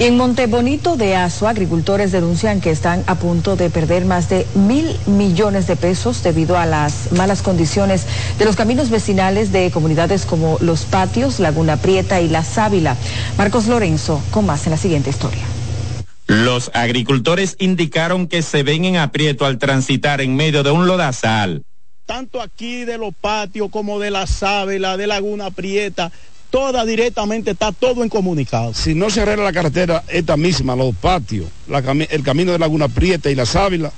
[0.00, 4.96] En Montebonito de Azo, agricultores denuncian que están a punto de perder más de mil
[5.04, 8.06] millones de pesos debido a las malas condiciones
[8.38, 12.96] de los caminos vecinales de comunidades como Los Patios, Laguna Prieta y La Sábila.
[13.36, 15.42] Marcos Lorenzo, con más en la siguiente historia.
[16.26, 21.62] Los agricultores indicaron que se ven en aprieto al transitar en medio de un lodazal.
[22.06, 26.10] Tanto aquí de los patios como de la sábila, de Laguna Prieta,
[26.50, 28.74] toda directamente está todo incomunicado.
[28.74, 31.46] Si no se arregla la carretera esta misma, los patios,
[32.10, 33.92] el camino de Laguna Prieta y la Sábila,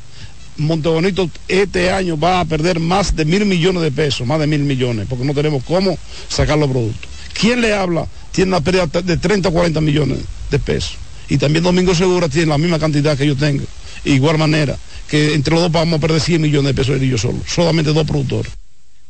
[0.58, 4.60] Montebonito este año va a perder más de mil millones de pesos, más de mil
[4.60, 5.96] millones, porque no tenemos cómo
[6.28, 7.10] sacar los productos.
[7.32, 8.06] ¿Quién le habla?
[8.32, 10.18] Tiene una pérdida de 30 o 40 millones
[10.50, 10.96] de pesos.
[11.28, 13.64] Y también Domingo Segura tiene la misma cantidad que yo tengo.
[14.04, 14.76] igual manera,
[15.08, 17.38] que entre los dos vamos a perder 100 millones de pesos él y yo solo,
[17.46, 18.52] solamente dos productores.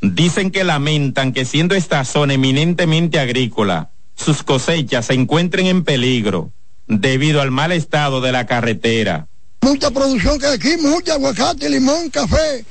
[0.03, 6.51] Dicen que lamentan que siendo esta zona eminentemente agrícola, sus cosechas se encuentren en peligro
[6.89, 9.29] debido al mal estado de la carretera.
[9.61, 12.65] Mucha producción que aquí, mucha aguacate, limón, café,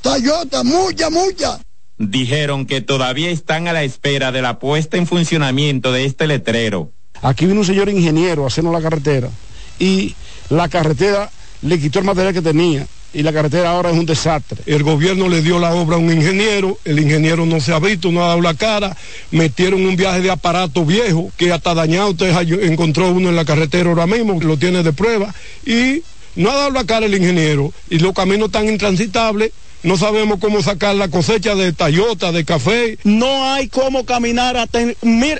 [0.00, 1.60] tayota, mucha, mucha.
[1.98, 6.90] Dijeron que todavía están a la espera de la puesta en funcionamiento de este letrero.
[7.22, 9.30] Aquí vino un señor ingeniero a hacernos la carretera
[9.78, 10.16] y
[10.50, 11.30] la carretera
[11.62, 14.62] le quitó el material que tenía y la carretera ahora es un desastre.
[14.66, 18.10] El gobierno le dio la obra a un ingeniero, el ingeniero no se ha visto,
[18.10, 18.96] no ha dado la cara,
[19.30, 23.90] metieron un viaje de aparato viejo que hasta dañado, usted encontró uno en la carretera
[23.90, 25.34] ahora mismo, lo tiene de prueba,
[25.66, 26.02] y
[26.36, 30.62] no ha dado la cara el ingeniero, y los caminos tan intransitables no sabemos cómo
[30.62, 32.98] sacar la cosecha de Tayota, de café.
[33.02, 34.56] No hay cómo caminar.
[34.56, 34.78] Hasta,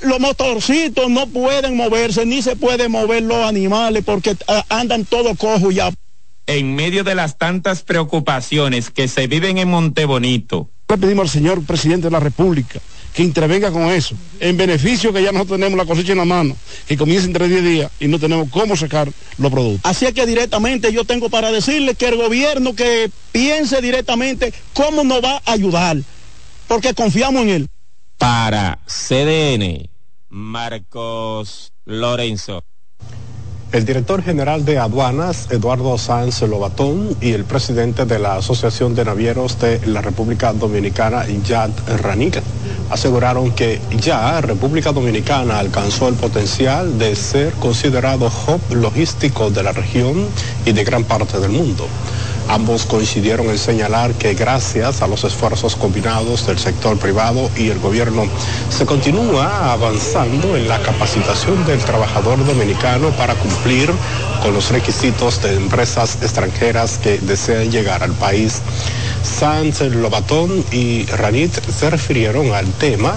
[0.02, 5.38] los motorcitos no pueden moverse, ni se pueden mover los animales porque ah, andan todos
[5.38, 5.92] cojos ya.
[6.46, 10.70] En medio de las tantas preocupaciones que se viven en Montebonito.
[10.88, 12.80] Le pedimos al señor presidente de la República
[13.12, 16.56] que intervenga con eso, en beneficio que ya no tenemos la cosecha en la mano,
[16.86, 19.90] que comience entre 10 días y no tenemos cómo sacar los productos.
[19.90, 25.04] Así es que directamente yo tengo para decirle que el gobierno que piense directamente cómo
[25.04, 25.98] nos va a ayudar,
[26.68, 27.68] porque confiamos en él.
[28.16, 29.90] Para CDN,
[30.28, 32.64] Marcos Lorenzo.
[33.72, 39.02] El director general de aduanas, Eduardo Sáenz Lobatón, y el presidente de la Asociación de
[39.02, 41.70] Navieros de la República Dominicana, Yad
[42.02, 42.42] Ranik,
[42.90, 49.72] aseguraron que ya República Dominicana alcanzó el potencial de ser considerado hub logístico de la
[49.72, 50.26] región
[50.66, 51.86] y de gran parte del mundo.
[52.52, 57.78] Ambos coincidieron en señalar que gracias a los esfuerzos combinados del sector privado y el
[57.78, 58.26] gobierno
[58.68, 63.90] se continúa avanzando en la capacitación del trabajador dominicano para cumplir
[64.42, 68.60] con los requisitos de empresas extranjeras que desean llegar al país.
[69.24, 73.14] Sanz Lobatón y Ranit se refirieron al tema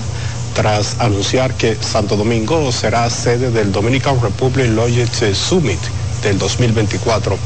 [0.54, 7.38] tras anunciar que Santo Domingo será sede del Dominican Republic Logistics Summit del 2024,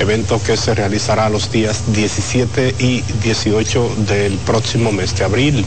[0.00, 5.64] evento que se realizará los días 17 y 18 del próximo mes de abril.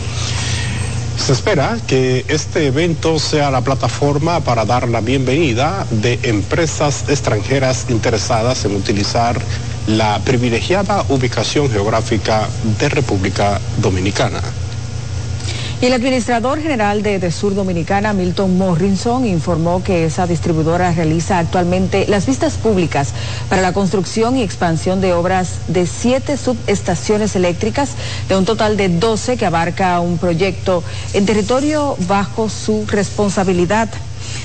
[1.16, 7.86] Se espera que este evento sea la plataforma para dar la bienvenida de empresas extranjeras
[7.90, 9.40] interesadas en utilizar
[9.86, 12.50] la privilegiada ubicación geográfica
[12.80, 14.42] de República Dominicana.
[15.82, 22.06] Y el administrador general de, Sur Dominicana, Milton Morrison, informó que esa distribuidora realiza actualmente
[22.08, 23.14] las vistas públicas
[23.50, 27.92] para la construcción y expansión de obras de siete subestaciones eléctricas,
[28.30, 30.82] de un total de 12 que abarca un proyecto
[31.14, 33.90] en territorio bajo su responsabilidad.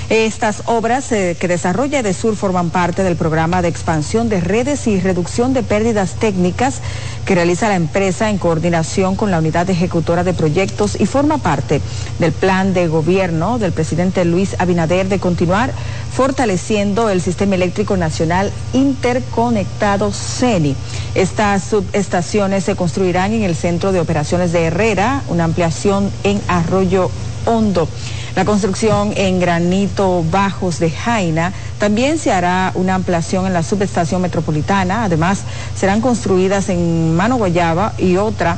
[0.09, 4.99] Estas obras eh, que desarrolla Sur forman parte del programa de expansión de redes y
[4.99, 6.81] reducción de pérdidas técnicas
[7.25, 11.81] que realiza la empresa en coordinación con la unidad ejecutora de proyectos y forma parte
[12.19, 15.71] del plan de gobierno del presidente Luis Abinader de continuar
[16.13, 20.75] fortaleciendo el sistema eléctrico nacional interconectado CENI.
[21.15, 27.09] Estas subestaciones se construirán en el centro de operaciones de Herrera, una ampliación en Arroyo
[27.45, 27.87] Hondo.
[28.35, 34.21] La construcción en granito bajos de Jaina también se hará una ampliación en la subestación
[34.21, 35.03] metropolitana.
[35.03, 35.41] Además,
[35.75, 38.57] serán construidas en Mano Guayaba y otra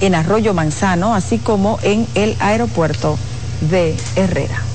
[0.00, 3.18] en Arroyo Manzano, así como en el aeropuerto
[3.60, 4.69] de Herrera.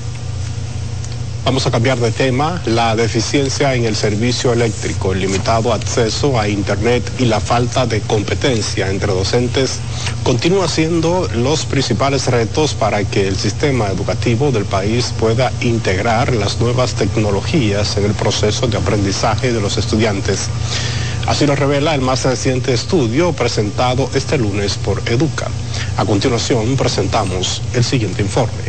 [1.46, 2.60] Vamos a cambiar de tema.
[2.66, 8.00] La deficiencia en el servicio eléctrico, el limitado acceso a Internet y la falta de
[8.00, 9.78] competencia entre docentes
[10.24, 16.58] continúa siendo los principales retos para que el sistema educativo del país pueda integrar las
[16.58, 20.48] nuevas tecnologías en el proceso de aprendizaje de los estudiantes.
[21.28, 25.46] Así lo revela el más reciente estudio presentado este lunes por Educa.
[25.96, 28.65] A continuación presentamos el siguiente informe.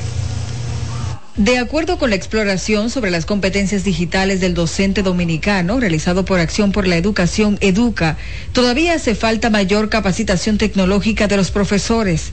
[1.38, 6.72] De acuerdo con la exploración sobre las competencias digitales del docente dominicano realizado por Acción
[6.72, 8.18] por la Educación Educa,
[8.54, 12.32] todavía hace falta mayor capacitación tecnológica de los profesores.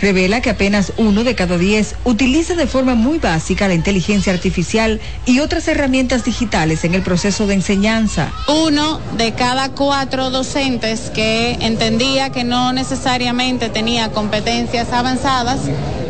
[0.00, 5.00] Revela que apenas uno de cada diez utiliza de forma muy básica la inteligencia artificial
[5.24, 8.32] y otras herramientas digitales en el proceso de enseñanza.
[8.46, 15.62] Uno de cada cuatro docentes que entendía que no necesariamente tenía competencias avanzadas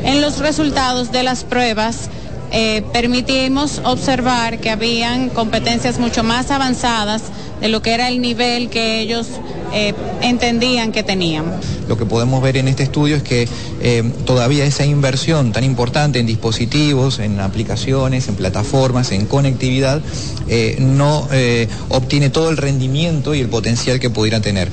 [0.03, 2.11] en los resultados de las pruebas
[2.53, 7.23] eh, permitimos observar que habían competencias mucho más avanzadas
[7.61, 9.27] de lo que era el nivel que ellos
[9.73, 11.45] eh, entendían que tenían.
[11.89, 13.49] Lo que podemos ver en este estudio es que
[13.81, 20.01] eh, todavía esa inversión tan importante en dispositivos, en aplicaciones, en plataformas, en conectividad,
[20.79, 21.29] no
[21.89, 24.71] obtiene todo el rendimiento y el potencial que pudiera tener.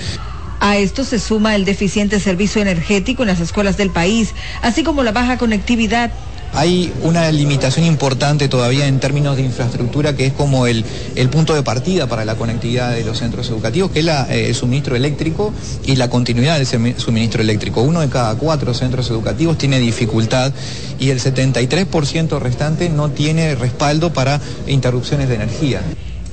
[0.60, 5.04] A esto se suma el deficiente servicio energético en las escuelas del país, así como
[5.04, 6.12] la baja conectividad
[6.54, 10.86] hay una limitación importante todavía en términos de infraestructura que es como el,
[11.32, 14.96] punto de partida para la conectividad de los centros educativos, que es eh, el suministro
[14.96, 15.54] eléctrico
[15.86, 17.82] y la continuidad del suministro eléctrico.
[17.82, 20.54] Uno de cada cuatro centros educativos tiene dificultad
[21.00, 25.82] y el 73% restante no tiene respaldo para interrupciones de energía.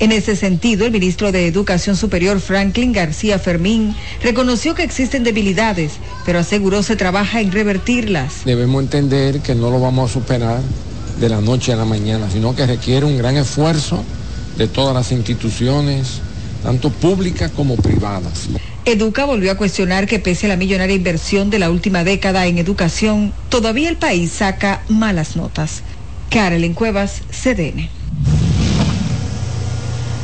[0.01, 5.93] En ese sentido, el ministro de Educación Superior Franklin García Fermín reconoció que existen debilidades,
[6.25, 8.47] pero aseguró se trabaja en revertirlas.
[8.47, 10.63] Debemos entender que no lo vamos a superar
[11.21, 14.03] de la noche a la mañana, sino que requiere un gran esfuerzo
[14.57, 16.21] de todas las instituciones,
[16.63, 18.49] tanto públicas como privadas.
[18.87, 22.57] Educa volvió a cuestionar que pese a la millonaria inversión de la última década en
[22.57, 25.83] educación, todavía el país saca malas notas.
[26.31, 28.00] Carolyn Cuevas, CDN.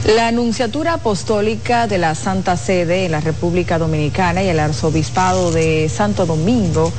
[0.06, 5.88] La Anunciatura Apostólica de la Santa Sede en la República Dominicana y el Arzobispado de
[5.88, 6.92] Santo Domingo,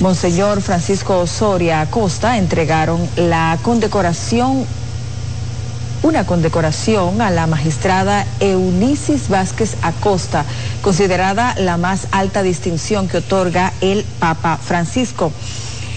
[0.00, 4.66] Monseñor Francisco Osoria Acosta, entregaron la condecoración,
[6.02, 10.44] una condecoración a la magistrada Eunicis Vázquez Acosta,
[10.82, 15.32] considerada la más alta distinción que otorga el Papa Francisco.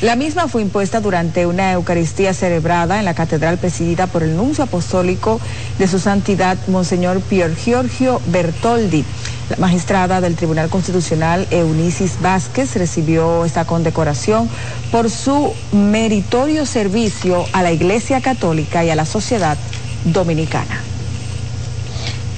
[0.01, 4.65] La misma fue impuesta durante una Eucaristía celebrada en la catedral presidida por el nuncio
[4.65, 5.39] apostólico
[5.79, 9.05] de su santidad, Monseñor Pier Giorgio Bertoldi.
[9.49, 14.49] La magistrada del Tribunal Constitucional, Eunicis Vázquez, recibió esta condecoración
[14.91, 19.57] por su meritorio servicio a la Iglesia Católica y a la sociedad
[20.03, 20.81] dominicana.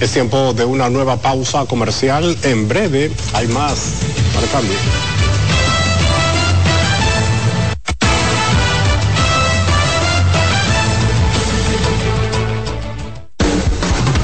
[0.00, 2.36] Es tiempo de una nueva pausa comercial.
[2.44, 3.94] En breve hay más.
[4.32, 4.76] Para cambio.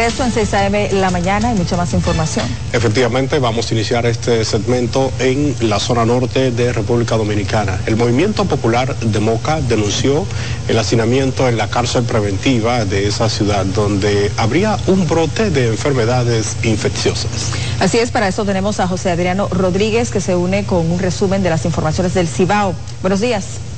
[0.00, 0.92] regreso en 6 a.m.
[0.92, 2.46] la mañana y mucha más información.
[2.72, 7.78] Efectivamente, vamos a iniciar este segmento en la zona norte de República Dominicana.
[7.84, 10.24] El Movimiento Popular de Moca denunció
[10.68, 16.56] el hacinamiento en la cárcel preventiva de esa ciudad, donde habría un brote de enfermedades
[16.62, 17.52] infecciosas.
[17.78, 21.42] Así es, para eso tenemos a José Adriano Rodríguez, que se une con un resumen
[21.42, 22.74] de las informaciones del Cibao.
[23.02, 23.69] Buenos días.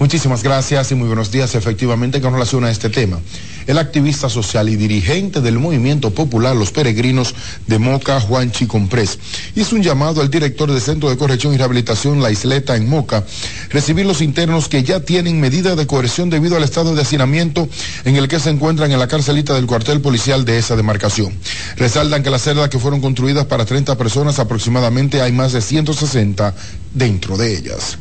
[0.00, 1.54] Muchísimas gracias y muy buenos días.
[1.54, 3.20] Efectivamente, con relación a este tema,
[3.66, 7.34] el activista social y dirigente del movimiento popular Los Peregrinos
[7.66, 9.18] de Moca, Juan Chicomprés,
[9.56, 13.26] hizo un llamado al director del Centro de Corrección y Rehabilitación La Isleta en Moca,
[13.68, 17.68] recibir los internos que ya tienen medida de coerción debido al estado de hacinamiento
[18.06, 21.34] en el que se encuentran en la carcelita del cuartel policial de esa demarcación.
[21.76, 26.54] Resaltan que las celdas que fueron construidas para 30 personas aproximadamente hay más de 160
[26.94, 27.98] dentro de ellas.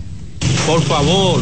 [0.66, 1.41] Por favor,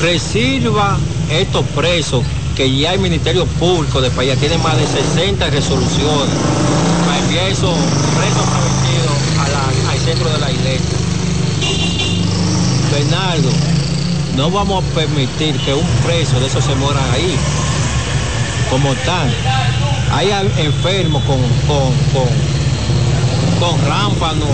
[0.00, 0.98] reserva
[1.30, 2.22] estos presos
[2.56, 6.34] que ya el Ministerio Público de País tiene más de 60 resoluciones
[7.04, 7.74] para enviar esos
[8.16, 8.46] presos
[9.52, 10.98] la, al centro de la iglesia.
[12.90, 13.50] Bernardo,
[14.36, 17.36] no vamos a permitir que un preso de esos se muera ahí,
[18.70, 19.28] como están.
[20.12, 24.48] Hay enfermos con, con, con, con rámpanos.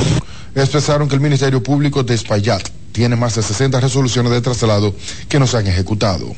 [0.55, 4.95] Expresaron que el Ministerio Público de Espaillat tiene más de 60 resoluciones de traslado
[5.29, 6.35] que no se han ejecutado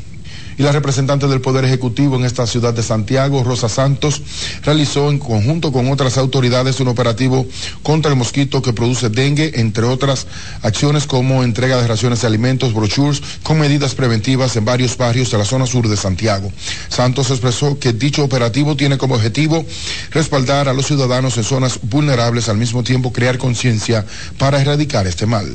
[0.59, 4.23] y la representante del Poder Ejecutivo en esta ciudad de Santiago, Rosa Santos,
[4.63, 7.47] realizó en conjunto con otras autoridades un operativo
[7.83, 10.27] contra el mosquito que produce dengue, entre otras
[10.63, 15.39] acciones como entrega de raciones de alimentos, brochures, con medidas preventivas en varios barrios de
[15.39, 16.53] la zona sur de Santiago.
[16.89, 19.65] Santos expresó que dicho operativo tiene como objetivo
[20.11, 24.05] respaldar a los ciudadanos en zonas vulnerables, al mismo tiempo crear conciencia
[24.39, 25.47] para erradicar este mal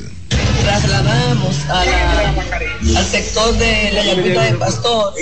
[2.96, 5.12] al sector de la Llaguita de Pastor,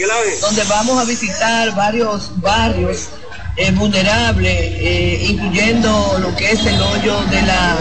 [0.40, 3.08] donde vamos a visitar varios barrios
[3.56, 7.76] eh, vulnerables, eh, incluyendo lo que es el hoyo de la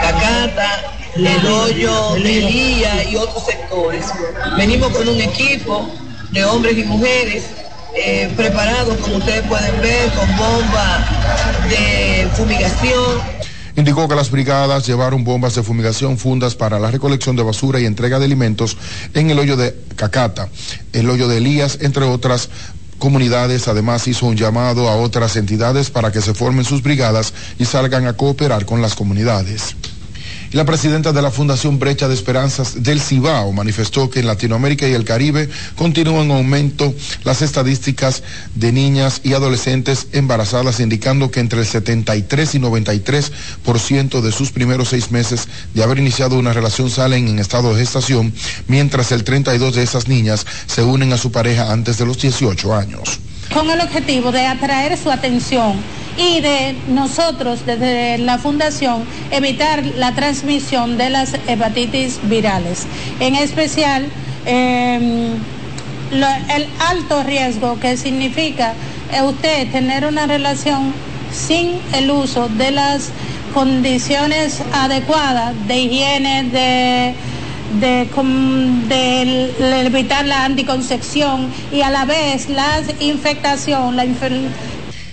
[0.00, 0.82] Cacata,
[1.14, 4.06] el hoyo de Lía y otros sectores.
[4.56, 5.90] Venimos con un equipo
[6.30, 7.44] de hombres y mujeres
[7.94, 11.04] eh, preparados, como ustedes pueden ver, con bomba
[11.68, 13.20] de fumigación,
[13.80, 17.86] Indicó que las brigadas llevaron bombas de fumigación, fundas para la recolección de basura y
[17.86, 18.76] entrega de alimentos
[19.14, 20.50] en el hoyo de Cacata,
[20.92, 22.50] el hoyo de Elías, entre otras
[22.98, 23.68] comunidades.
[23.68, 28.06] Además hizo un llamado a otras entidades para que se formen sus brigadas y salgan
[28.06, 29.74] a cooperar con las comunidades.
[30.52, 34.94] La presidenta de la Fundación Brecha de Esperanzas del Cibao manifestó que en Latinoamérica y
[34.94, 36.92] el Caribe continúan en aumento
[37.22, 38.24] las estadísticas
[38.56, 44.88] de niñas y adolescentes embarazadas, indicando que entre el 73 y 93% de sus primeros
[44.88, 48.34] seis meses de haber iniciado una relación salen en estado de gestación,
[48.66, 52.74] mientras el 32 de esas niñas se unen a su pareja antes de los 18
[52.74, 53.20] años.
[53.52, 55.74] Con el objetivo de atraer su atención
[56.16, 62.86] y de nosotros desde la fundación evitar la transmisión de las hepatitis virales.
[63.20, 64.06] En especial,
[66.12, 68.74] lo- el alto riesgo que significa
[69.12, 70.92] eh, usted tener una relación
[71.32, 73.10] sin el uso de las
[73.54, 77.14] condiciones adecuadas de higiene, de
[77.78, 78.08] de,
[79.86, 84.48] evitar la anticoncepción y a la vez la infectación, la infer-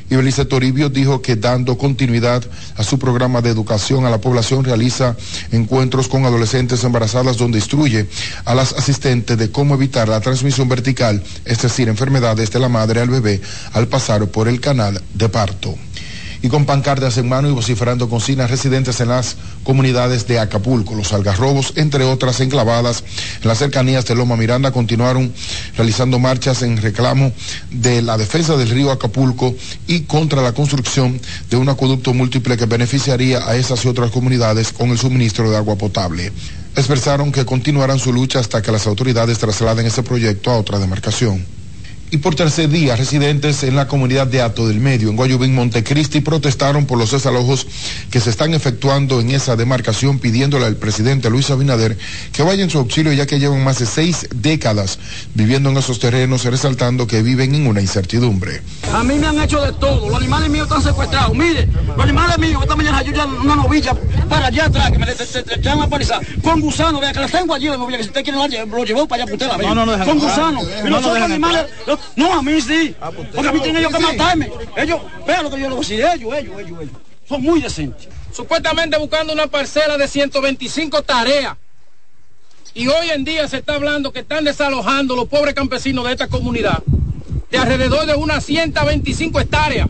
[0.09, 2.41] Y Belice Toribio dijo que dando continuidad
[2.77, 5.17] a su programa de educación a la población realiza
[5.51, 8.07] encuentros con adolescentes embarazadas donde instruye
[8.45, 13.01] a las asistentes de cómo evitar la transmisión vertical, es decir, enfermedades de la madre
[13.01, 13.41] al bebé
[13.73, 15.75] al pasar por el canal de parto.
[16.41, 21.13] Y con pancartas en mano y vociferando consignas residentes en las comunidades de Acapulco, los
[21.13, 23.03] algarrobos, entre otras enclavadas
[23.41, 25.33] en las cercanías de Loma Miranda, continuaron
[25.75, 27.31] realizando marchas en reclamo
[27.71, 29.55] de la defensa del río Acapulco
[29.87, 31.19] y contra la construcción
[31.49, 35.57] de un acueducto múltiple que beneficiaría a esas y otras comunidades con el suministro de
[35.57, 36.31] agua potable.
[36.75, 41.56] Expresaron que continuarán su lucha hasta que las autoridades trasladen ese proyecto a otra demarcación.
[42.09, 46.21] Y por tercer día, residentes en la comunidad de Ato del Medio, en Guayubín, Montecristi,
[46.21, 47.67] protestaron por los desalojos
[48.09, 51.97] que se están efectuando en esa demarcación, pidiéndole al presidente Luis Abinader
[52.31, 54.99] que vaya en su auxilio, ya que llevan más de seis décadas
[55.33, 58.61] viviendo en esos terrenos, resaltando que viven en una incertidumbre.
[58.93, 60.07] A mí me han hecho de todo.
[60.07, 61.35] Los animales míos están secuestrados.
[61.35, 63.93] Mire, los animales míos, esta mañana yo ya una novilla
[64.29, 66.25] para allá atrás, que me van a palizar.
[66.41, 68.85] Con gusano, vea que las tengo allí, la novilla, que si usted quiere la lo
[68.85, 69.69] llevó para allá, usted la vea.
[69.69, 70.63] No, no, no dejan Con gusano.
[70.63, 71.65] No, Y no los otros animales,
[72.15, 72.95] no, a mí sí.
[73.33, 74.03] Porque a mí tienen ellos que Sí.
[74.17, 74.51] matarme.
[74.75, 76.95] Ellos, vean lo que yo les voy a decir, ellos, ellos, ellos, ellos.
[77.27, 78.07] Son muy decentes.
[78.31, 81.55] supuestamente buscando una parcela de 125 tareas.
[82.73, 86.27] Y hoy en día se está hablando que están desalojando los pobres campesinos de esta
[86.27, 86.83] comunidad
[87.49, 89.87] de alrededor de unas 125 hectáreas.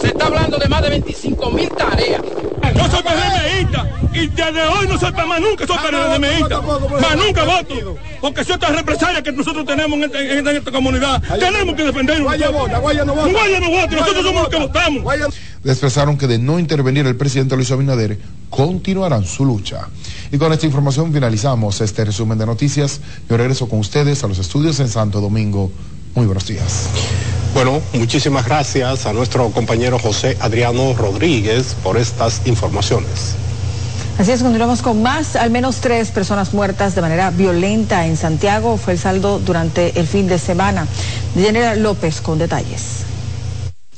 [0.00, 2.22] Se está hablando de más de 25 mil tareas.
[2.22, 6.60] Yo soy PRMista y desde hoy no soy más nunca soy PRMista.
[6.60, 7.96] Más nunca voto.
[8.20, 12.24] Porque si esta represalia que nosotros tenemos en, en esta comunidad, tenemos que defendernos.
[12.24, 13.30] Guaya vota, Guaya no vota.
[13.30, 15.14] Guaya no vota, nosotros somos los que votamos.
[15.64, 18.18] expresaron que de no intervenir el presidente Luis Abinader,
[18.50, 19.88] continuarán su lucha.
[20.32, 23.00] Y con esta información finalizamos este resumen de noticias.
[23.28, 25.70] Yo regreso con ustedes a los estudios en Santo Domingo.
[26.14, 26.88] Muy buenos días.
[27.54, 33.34] Bueno, muchísimas gracias a nuestro compañero José Adriano Rodríguez por estas informaciones.
[34.18, 35.34] Así es, continuamos con más.
[35.34, 40.06] Al menos tres personas muertas de manera violenta en Santiago fue el saldo durante el
[40.06, 40.86] fin de semana.
[41.34, 43.04] General López con detalles.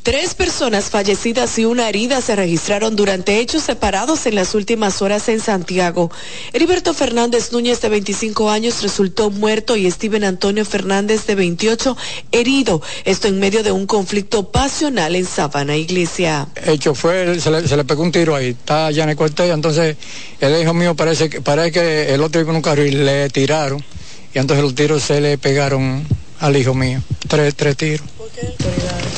[0.07, 5.29] Tres personas fallecidas y una herida se registraron durante hechos separados en las últimas horas
[5.29, 6.13] en Santiago.
[6.53, 11.97] Heriberto Fernández Núñez, de 25 años, resultó muerto y Steven Antonio Fernández, de 28,
[12.31, 12.81] herido.
[13.05, 16.47] Esto en medio de un conflicto pasional en Sabana Iglesia.
[16.55, 19.51] el chofer se le, se le pegó un tiro ahí, está allá en el cuartel,
[19.51, 19.97] entonces
[20.39, 23.29] el hijo mío parece que, parece que el otro iba en un carro y le
[23.31, 23.85] tiraron,
[24.33, 26.07] y entonces los tiros se le pegaron
[26.41, 28.07] al hijo mío, tres, tres tiros.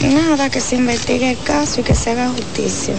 [0.02, 2.94] Nada, que se investigue el caso y que se haga justicia.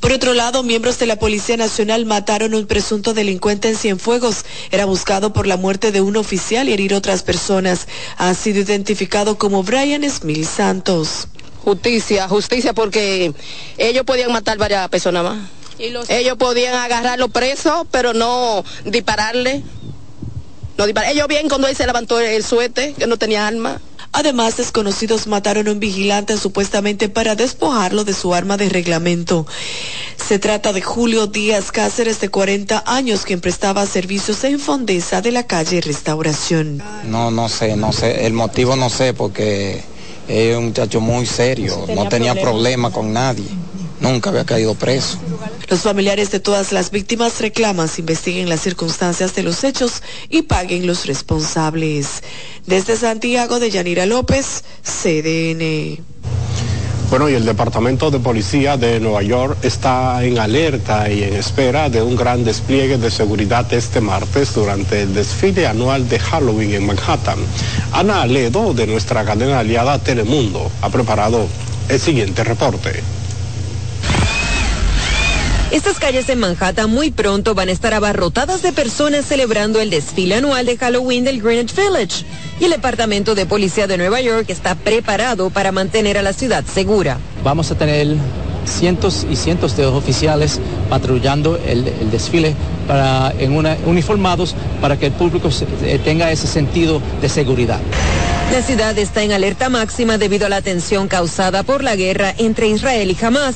[0.00, 4.46] Por otro lado, miembros de la Policía Nacional mataron a un presunto delincuente en Cienfuegos.
[4.70, 7.86] Era buscado por la muerte de un oficial y herir otras personas.
[8.16, 11.28] Ha sido identificado como Brian Smith Santos.
[11.62, 13.34] Justicia, justicia porque
[13.76, 15.38] ellos podían matar varias personas más.
[16.08, 19.62] Ellos podían agarrarlo preso, pero no dispararle.
[20.80, 21.12] No disparar.
[21.12, 23.82] Ellos bien cuando él se levantó el suete, que no tenía arma.
[24.12, 29.46] Además, desconocidos mataron a un vigilante supuestamente para despojarlo de su arma de reglamento.
[30.16, 35.32] Se trata de Julio Díaz Cáceres, de 40 años, quien prestaba servicios en Fondesa de
[35.32, 36.82] la calle Restauración.
[37.04, 38.24] No, no sé, no sé.
[38.24, 39.82] El motivo no sé porque
[40.28, 43.44] es un muchacho muy serio, no tenía problema con nadie.
[44.00, 45.18] Nunca había caído preso.
[45.70, 50.42] Los familiares de todas las víctimas reclaman se investiguen las circunstancias de los hechos y
[50.42, 52.24] paguen los responsables.
[52.66, 56.02] Desde Santiago de Yanira López, CDN.
[57.08, 61.88] Bueno, y el Departamento de Policía de Nueva York está en alerta y en espera
[61.88, 66.86] de un gran despliegue de seguridad este martes durante el desfile anual de Halloween en
[66.86, 67.38] Manhattan.
[67.92, 71.46] Ana Aledo, de nuestra cadena aliada Telemundo, ha preparado
[71.88, 73.19] el siguiente reporte.
[75.70, 80.34] Estas calles en Manhattan muy pronto van a estar abarrotadas de personas celebrando el desfile
[80.36, 82.24] anual de Halloween del Greenwich Village.
[82.58, 86.64] Y el Departamento de Policía de Nueva York está preparado para mantener a la ciudad
[86.64, 87.18] segura.
[87.44, 88.16] Vamos a tener
[88.66, 90.58] cientos y cientos de oficiales
[90.88, 92.54] patrullando el, el desfile
[92.88, 97.78] para, en una, uniformados para que el público se- eh, tenga ese sentido de seguridad.
[98.52, 102.66] La ciudad está en alerta máxima debido a la tensión causada por la guerra entre
[102.68, 103.54] Israel y Hamas.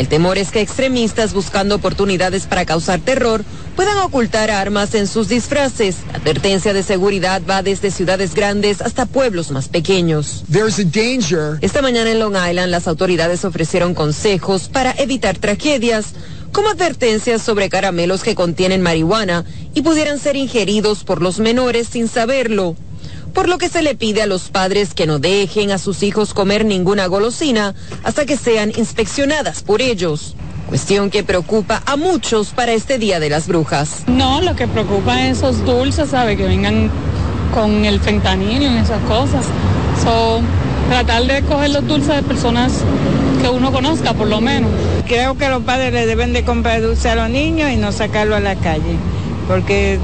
[0.00, 3.44] El temor es que extremistas buscando oportunidades para causar terror
[3.76, 5.96] puedan ocultar armas en sus disfraces.
[6.10, 10.42] La advertencia de seguridad va desde ciudades grandes hasta pueblos más pequeños.
[11.60, 16.14] Esta mañana en Long Island las autoridades ofrecieron consejos para evitar tragedias,
[16.50, 19.44] como advertencias sobre caramelos que contienen marihuana
[19.74, 22.74] y pudieran ser ingeridos por los menores sin saberlo
[23.30, 26.34] por lo que se le pide a los padres que no dejen a sus hijos
[26.34, 30.34] comer ninguna golosina hasta que sean inspeccionadas por ellos.
[30.68, 34.04] Cuestión que preocupa a muchos para este Día de las Brujas.
[34.06, 36.36] No, lo que preocupa es esos dulces, ¿sabe?
[36.36, 36.90] Que vengan
[37.52, 39.44] con el fentanilo y esas cosas.
[40.04, 40.40] So,
[40.88, 42.72] tratar de coger los dulces de personas
[43.42, 44.70] que uno conozca, por lo menos.
[45.06, 48.36] Creo que los padres le deben de comprar dulce a los niños y no sacarlo
[48.36, 48.96] a la calle,
[49.48, 49.98] porque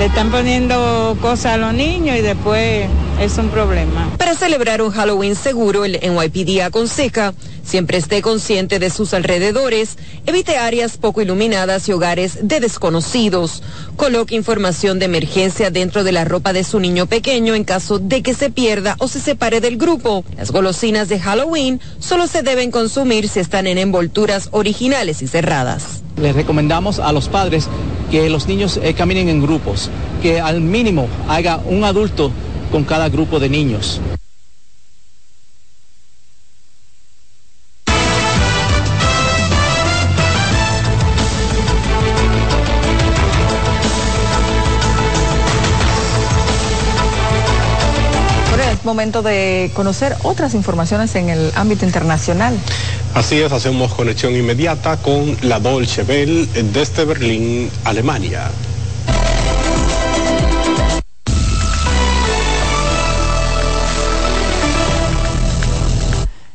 [0.00, 2.88] le están poniendo cosas a los niños y después
[3.20, 4.10] es un problema.
[4.16, 7.34] Para celebrar un Halloween seguro, el NYPD aconseja
[7.64, 13.62] siempre esté consciente de sus alrededores, evite áreas poco iluminadas y hogares de desconocidos,
[13.96, 18.22] coloque información de emergencia dentro de la ropa de su niño pequeño en caso de
[18.22, 20.24] que se pierda o se separe del grupo.
[20.38, 26.02] Las golosinas de Halloween solo se deben consumir si están en envolturas originales y cerradas.
[26.16, 27.68] Les recomendamos a los padres
[28.10, 29.90] que los niños eh, caminen en grupos,
[30.22, 32.30] que al mínimo haga un adulto
[32.70, 34.00] con cada grupo de niños.
[48.90, 52.58] Momento de conocer otras informaciones en el ámbito internacional.
[53.14, 58.50] Así es, hacemos conexión inmediata con la Dolce Bell desde Berlín, Alemania.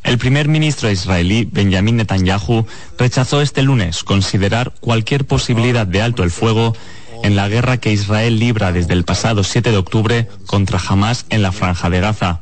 [0.03, 2.65] El primer ministro israelí Benjamin Netanyahu
[2.97, 6.73] rechazó este lunes considerar cualquier posibilidad de alto el fuego
[7.23, 11.41] en la guerra que Israel libra desde el pasado 7 de octubre contra Hamas en
[11.41, 12.41] la franja de Gaza.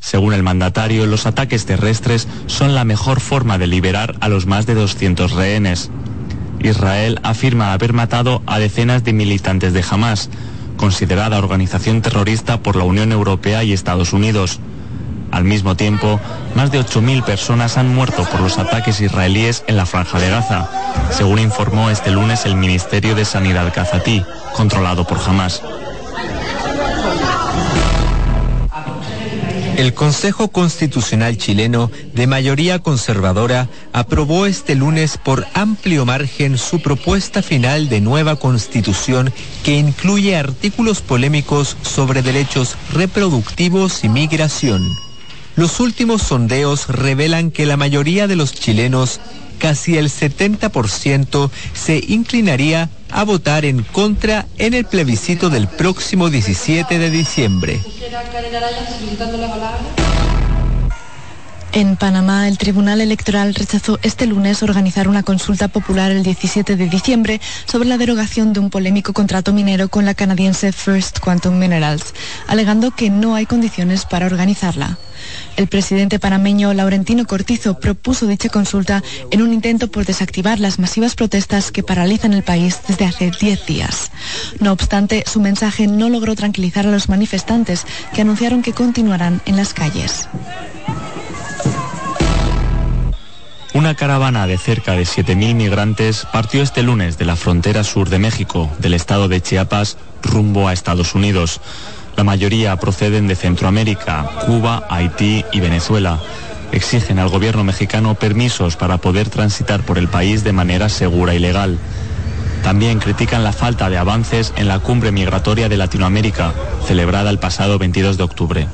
[0.00, 4.66] Según el mandatario, los ataques terrestres son la mejor forma de liberar a los más
[4.66, 5.90] de 200 rehenes.
[6.60, 10.28] Israel afirma haber matado a decenas de militantes de Hamas,
[10.76, 14.60] considerada organización terrorista por la Unión Europea y Estados Unidos.
[15.30, 16.20] Al mismo tiempo,
[16.54, 20.68] más de 8.000 personas han muerto por los ataques israelíes en la franja de Gaza,
[21.10, 24.24] según informó este lunes el Ministerio de Sanidad Gazatí,
[24.56, 25.62] controlado por Hamas.
[29.78, 37.42] El Consejo Constitucional chileno, de mayoría conservadora, aprobó este lunes por amplio margen su propuesta
[37.42, 45.07] final de nueva constitución que incluye artículos polémicos sobre derechos reproductivos y migración.
[45.58, 49.18] Los últimos sondeos revelan que la mayoría de los chilenos,
[49.58, 57.00] casi el 70%, se inclinaría a votar en contra en el plebiscito del próximo 17
[57.00, 57.80] de diciembre.
[61.72, 66.88] En Panamá, el Tribunal Electoral rechazó este lunes organizar una consulta popular el 17 de
[66.88, 72.14] diciembre sobre la derogación de un polémico contrato minero con la canadiense First Quantum Minerals,
[72.46, 74.96] alegando que no hay condiciones para organizarla.
[75.56, 81.14] El presidente panameño Laurentino Cortizo propuso dicha consulta en un intento por desactivar las masivas
[81.16, 84.10] protestas que paralizan el país desde hace 10 días.
[84.58, 89.56] No obstante, su mensaje no logró tranquilizar a los manifestantes que anunciaron que continuarán en
[89.56, 90.28] las calles.
[93.78, 98.18] Una caravana de cerca de 7.000 migrantes partió este lunes de la frontera sur de
[98.18, 101.60] México, del estado de Chiapas, rumbo a Estados Unidos.
[102.16, 106.18] La mayoría proceden de Centroamérica, Cuba, Haití y Venezuela.
[106.72, 111.38] Exigen al gobierno mexicano permisos para poder transitar por el país de manera segura y
[111.38, 111.78] legal.
[112.64, 116.52] También critican la falta de avances en la cumbre migratoria de Latinoamérica,
[116.84, 118.68] celebrada el pasado 22 de octubre.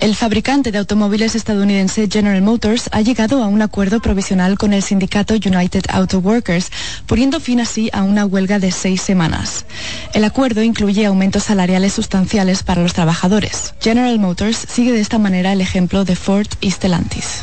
[0.00, 4.82] El fabricante de automóviles estadounidense General Motors ha llegado a un acuerdo provisional con el
[4.82, 6.70] sindicato United Auto Workers,
[7.06, 9.66] poniendo fin así a una huelga de seis semanas.
[10.14, 13.74] El acuerdo incluye aumentos salariales sustanciales para los trabajadores.
[13.80, 17.40] General Motors sigue de esta manera el ejemplo de Ford y Stellantis.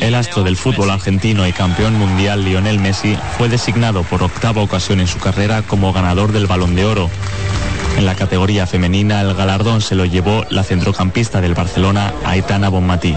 [0.00, 5.00] El astro del fútbol argentino y campeón mundial Lionel Messi fue designado por octava ocasión
[5.00, 7.10] en su carrera como ganador del Balón de Oro.
[7.96, 13.14] En la categoría femenina, el galardón se lo llevó la centrocampista del Barcelona, Aitana Bonmatí.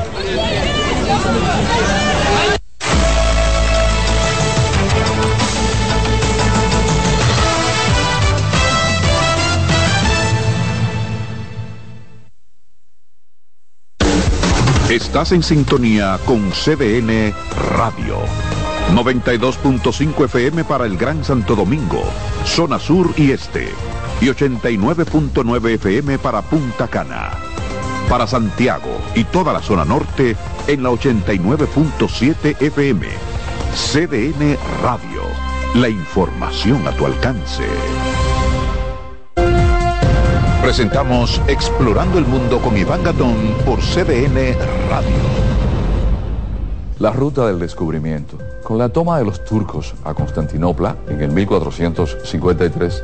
[14.89, 17.33] Estás en sintonía con CDN
[17.75, 18.19] Radio.
[18.93, 22.03] 92.5 FM para el Gran Santo Domingo,
[22.45, 23.69] zona sur y este
[24.21, 27.31] y 89.9 FM para Punta Cana.
[28.09, 30.35] Para Santiago y toda la zona norte
[30.67, 33.07] en la 89.7 FM.
[33.73, 35.21] CDN Radio.
[35.75, 37.63] La información a tu alcance.
[40.61, 44.57] Presentamos Explorando el Mundo con Iván Gatón por CDN
[44.89, 45.47] Radio.
[46.99, 48.37] La ruta del descubrimiento.
[48.63, 53.03] Con la toma de los turcos a Constantinopla en el 1453,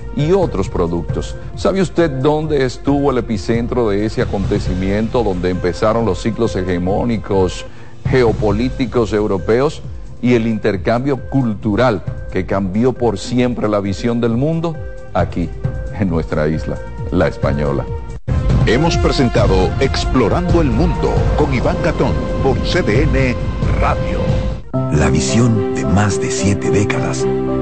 [0.15, 1.35] y otros productos.
[1.55, 7.65] ¿Sabe usted dónde estuvo el epicentro de ese acontecimiento, donde empezaron los ciclos hegemónicos
[8.09, 9.81] geopolíticos europeos
[10.21, 14.75] y el intercambio cultural que cambió por siempre la visión del mundo?
[15.13, 15.49] Aquí,
[15.99, 16.77] en nuestra isla,
[17.11, 17.85] la española.
[18.65, 23.35] Hemos presentado Explorando el Mundo con Iván Gatón por CDN
[23.79, 24.19] Radio.
[24.93, 27.25] La visión de más de siete décadas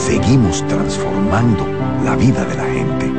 [0.00, 1.66] seguimos transformando
[2.04, 3.12] la vida de la gente.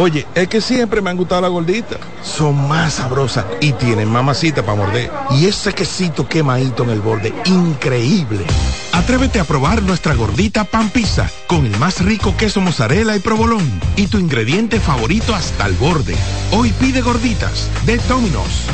[0.00, 1.98] Oye, es que siempre me han gustado las gorditas.
[2.22, 5.10] Son más sabrosas y tienen mamacita para morder.
[5.32, 8.46] Y ese quesito quemadito en el borde, increíble.
[8.92, 13.62] Atrévete a probar nuestra gordita pan pizza con el más rico queso mozzarella y provolón
[13.96, 16.16] y tu ingrediente favorito hasta el borde.
[16.52, 18.68] Hoy pide gorditas de Domino's.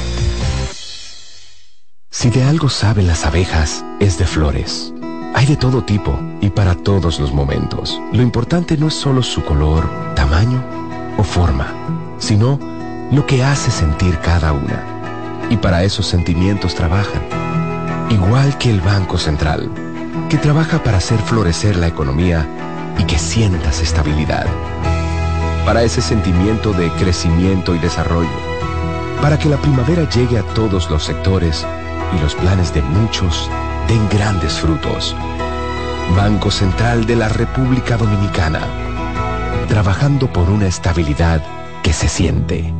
[2.08, 4.92] Si de algo saben las abejas, es de flores.
[5.34, 8.00] Hay de todo tipo y para todos los momentos.
[8.12, 10.85] Lo importante no es solo su color, tamaño
[11.16, 11.66] o forma,
[12.18, 12.58] sino
[13.10, 14.82] lo que hace sentir cada una.
[15.50, 17.22] Y para esos sentimientos trabajan.
[18.10, 19.70] Igual que el Banco Central,
[20.28, 22.46] que trabaja para hacer florecer la economía
[22.98, 24.46] y que sientas estabilidad.
[25.64, 28.28] Para ese sentimiento de crecimiento y desarrollo.
[29.20, 31.66] Para que la primavera llegue a todos los sectores
[32.16, 33.50] y los planes de muchos
[33.88, 35.14] den grandes frutos.
[36.16, 38.60] Banco Central de la República Dominicana.
[39.68, 41.42] Trabajando por una estabilidad
[41.82, 42.72] que se siente.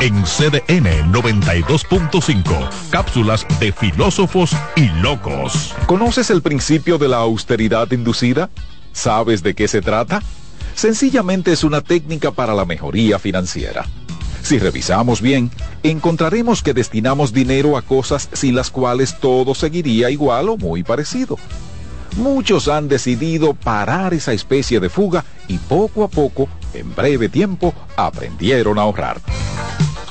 [0.00, 5.74] En CDN 92.5, cápsulas de filósofos y locos.
[5.86, 8.48] ¿Conoces el principio de la austeridad inducida?
[8.92, 10.22] ¿Sabes de qué se trata?
[10.74, 13.84] Sencillamente es una técnica para la mejoría financiera.
[14.42, 15.50] Si revisamos bien,
[15.82, 21.36] encontraremos que destinamos dinero a cosas sin las cuales todo seguiría igual o muy parecido.
[22.16, 27.74] Muchos han decidido parar esa especie de fuga y poco a poco, en breve tiempo,
[27.96, 29.20] aprendieron a ahorrar.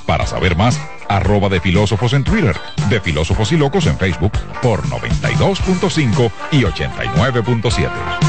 [0.05, 2.55] Para saber más, arroba de filósofos en Twitter,
[2.89, 4.31] de filósofos y locos en Facebook
[4.61, 8.28] por 92.5 y 89.7.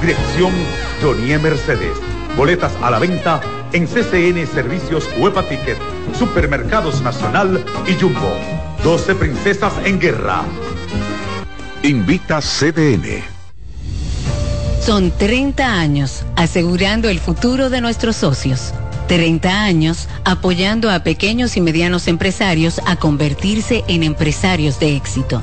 [0.00, 0.52] Dirección
[1.02, 1.98] Jonie Mercedes.
[2.36, 3.40] Boletas a la venta
[3.72, 5.76] en CCN Servicios Huepa Ticket,
[6.16, 8.36] Supermercados Nacional y Jumbo.
[8.84, 10.44] 12 Princesas en Guerra.
[11.82, 13.24] Invita CDN.
[14.80, 18.72] Son 30 años asegurando el futuro de nuestros socios.
[19.08, 25.42] 30 años apoyando a pequeños y medianos empresarios a convertirse en empresarios de éxito.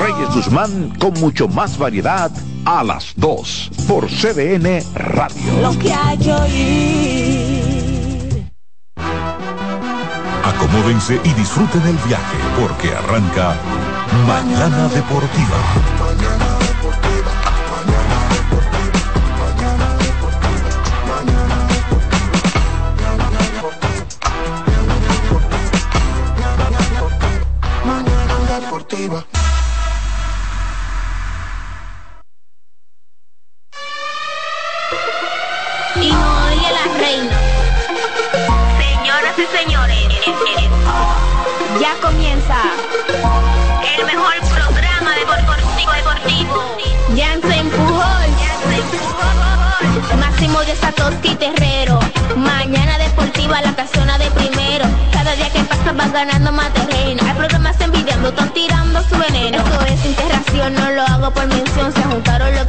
[0.00, 2.30] Reyes Guzmán con mucho más variedad
[2.64, 5.60] a las 2 por CDN Radio.
[5.60, 7.72] Lo que hay que oír.
[10.44, 13.56] Acomódense y disfruten el viaje porque arranca
[14.26, 16.51] Mañana Deportiva.
[50.82, 51.98] De Satoshi Terrero.
[52.36, 54.84] Mañana deportiva la casona de primero.
[55.12, 57.22] Cada día que pasa vas ganando más terreno.
[57.26, 59.58] Hay programas envidiando, están tirando su veneno.
[59.58, 61.92] Esto es interacción, no lo hago por mención.
[61.92, 62.66] Se juntaron lo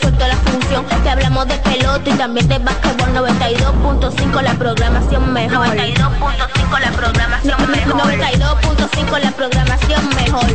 [0.00, 0.86] resuelto la función.
[1.02, 5.66] Te hablamos de pelota y también de básquetbol 92.5 la programación mejor.
[5.66, 8.00] 92.5 la programación mejor.
[8.02, 10.46] 92.5 la programación mejor.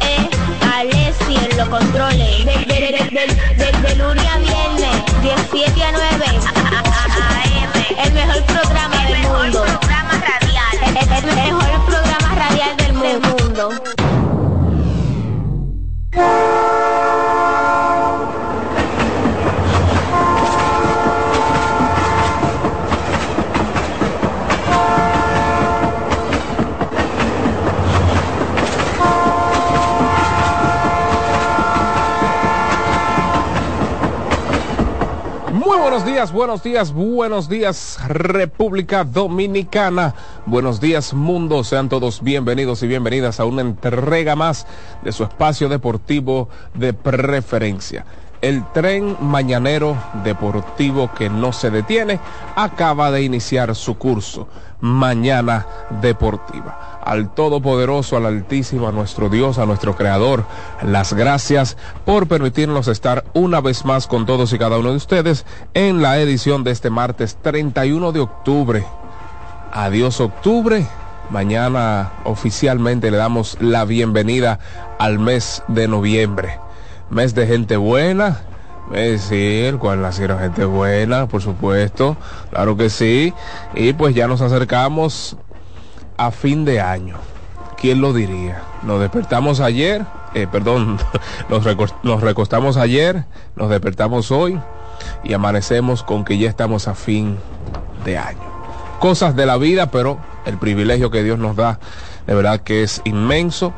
[0.00, 0.28] Eh,
[0.74, 2.44] Alessi en los controles.
[2.44, 2.74] De, de,
[3.56, 6.24] de, de, lunes a viernes, 17 a 9.
[8.04, 9.64] El mejor programa del mundo.
[10.86, 13.70] El, el- el mejor programa radial del mundo.
[35.52, 42.82] Muy buenos días, buenos días, buenos días República Dominicana, buenos días mundo, sean todos bienvenidos
[42.82, 44.66] y bienvenidas a una entrega más
[45.02, 48.04] de su espacio deportivo de preferencia.
[48.42, 52.20] El tren mañanero deportivo que no se detiene
[52.56, 54.48] acaba de iniciar su curso,
[54.82, 55.66] Mañana
[56.02, 60.44] Deportiva al Todopoderoso, al Altísimo, a nuestro Dios, a nuestro Creador,
[60.82, 65.44] las gracias por permitirnos estar una vez más con todos y cada uno de ustedes
[65.74, 68.84] en la edición de este martes 31 de octubre.
[69.72, 70.86] Adiós octubre.
[71.30, 74.58] Mañana oficialmente le damos la bienvenida
[74.98, 76.58] al mes de noviembre.
[77.08, 78.40] Mes de gente buena,
[78.92, 82.16] es sí, el cual nacieron gente buena, por supuesto,
[82.50, 83.32] claro que sí.
[83.74, 85.36] Y pues ya nos acercamos
[86.16, 87.16] a fin de año.
[87.76, 88.62] ¿Quién lo diría?
[88.84, 90.04] Nos despertamos ayer,
[90.34, 90.98] eh, perdón,
[91.48, 93.24] nos, recos- nos recostamos ayer,
[93.56, 94.60] nos despertamos hoy
[95.24, 97.36] y amanecemos con que ya estamos a fin
[98.04, 98.40] de año.
[99.00, 101.80] Cosas de la vida, pero el privilegio que Dios nos da
[102.26, 103.72] de verdad que es inmenso.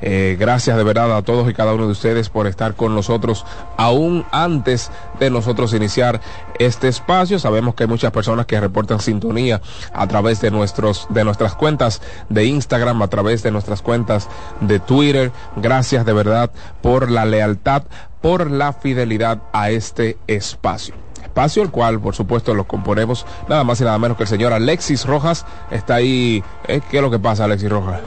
[0.00, 3.44] Eh, gracias de verdad a todos y cada uno de ustedes por estar con nosotros
[3.76, 6.20] aún antes de nosotros iniciar
[6.58, 7.38] este espacio.
[7.38, 9.60] Sabemos que hay muchas personas que reportan sintonía
[9.92, 14.28] a través de nuestros de nuestras cuentas de Instagram, a través de nuestras cuentas
[14.60, 15.32] de Twitter.
[15.56, 16.50] Gracias de verdad
[16.82, 17.84] por la lealtad,
[18.20, 21.09] por la fidelidad a este espacio.
[21.30, 24.52] Espacio, el cual por supuesto lo componemos nada más y nada menos que el señor
[24.52, 25.46] Alexis Rojas.
[25.70, 26.42] Está ahí.
[26.66, 26.80] ¿eh?
[26.90, 28.00] ¿Qué es lo que pasa, Alexis Rojas?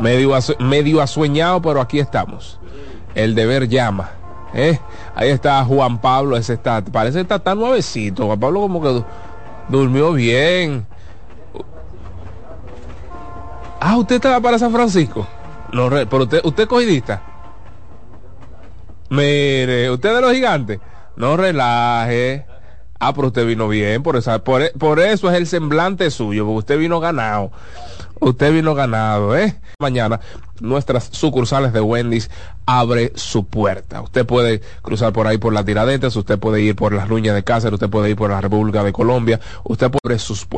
[0.00, 2.58] Medio, medio asueñado, pero aquí estamos.
[3.14, 4.10] El deber llama.
[4.54, 4.78] ¿eh?
[5.14, 8.26] Ahí está Juan Pablo, ese está, parece que está tan nuevecito.
[8.26, 9.04] Juan Pablo como que
[9.68, 10.86] durmió bien.
[13.80, 15.26] Ah, usted estaba para San Francisco.
[15.72, 17.22] No, pero usted, usted es cogidista.
[19.10, 20.80] Mire, usted de los gigantes.
[21.18, 22.46] No relaje.
[23.00, 26.58] Ah, pero usted vino bien, por, esa, por, por eso es el semblante suyo, porque
[26.58, 27.50] usted vino ganado.
[28.20, 29.56] Usted vino ganado, ¿eh?
[29.80, 30.20] Mañana
[30.60, 32.30] nuestras sucursales de Wendy's
[32.66, 34.00] abre su puerta.
[34.02, 37.44] Usted puede cruzar por ahí por las Tiradetas, usted puede ir por las Ruñas de
[37.44, 40.48] Cáceres, usted puede ir por la República de Colombia, usted puede abrir sus puertas.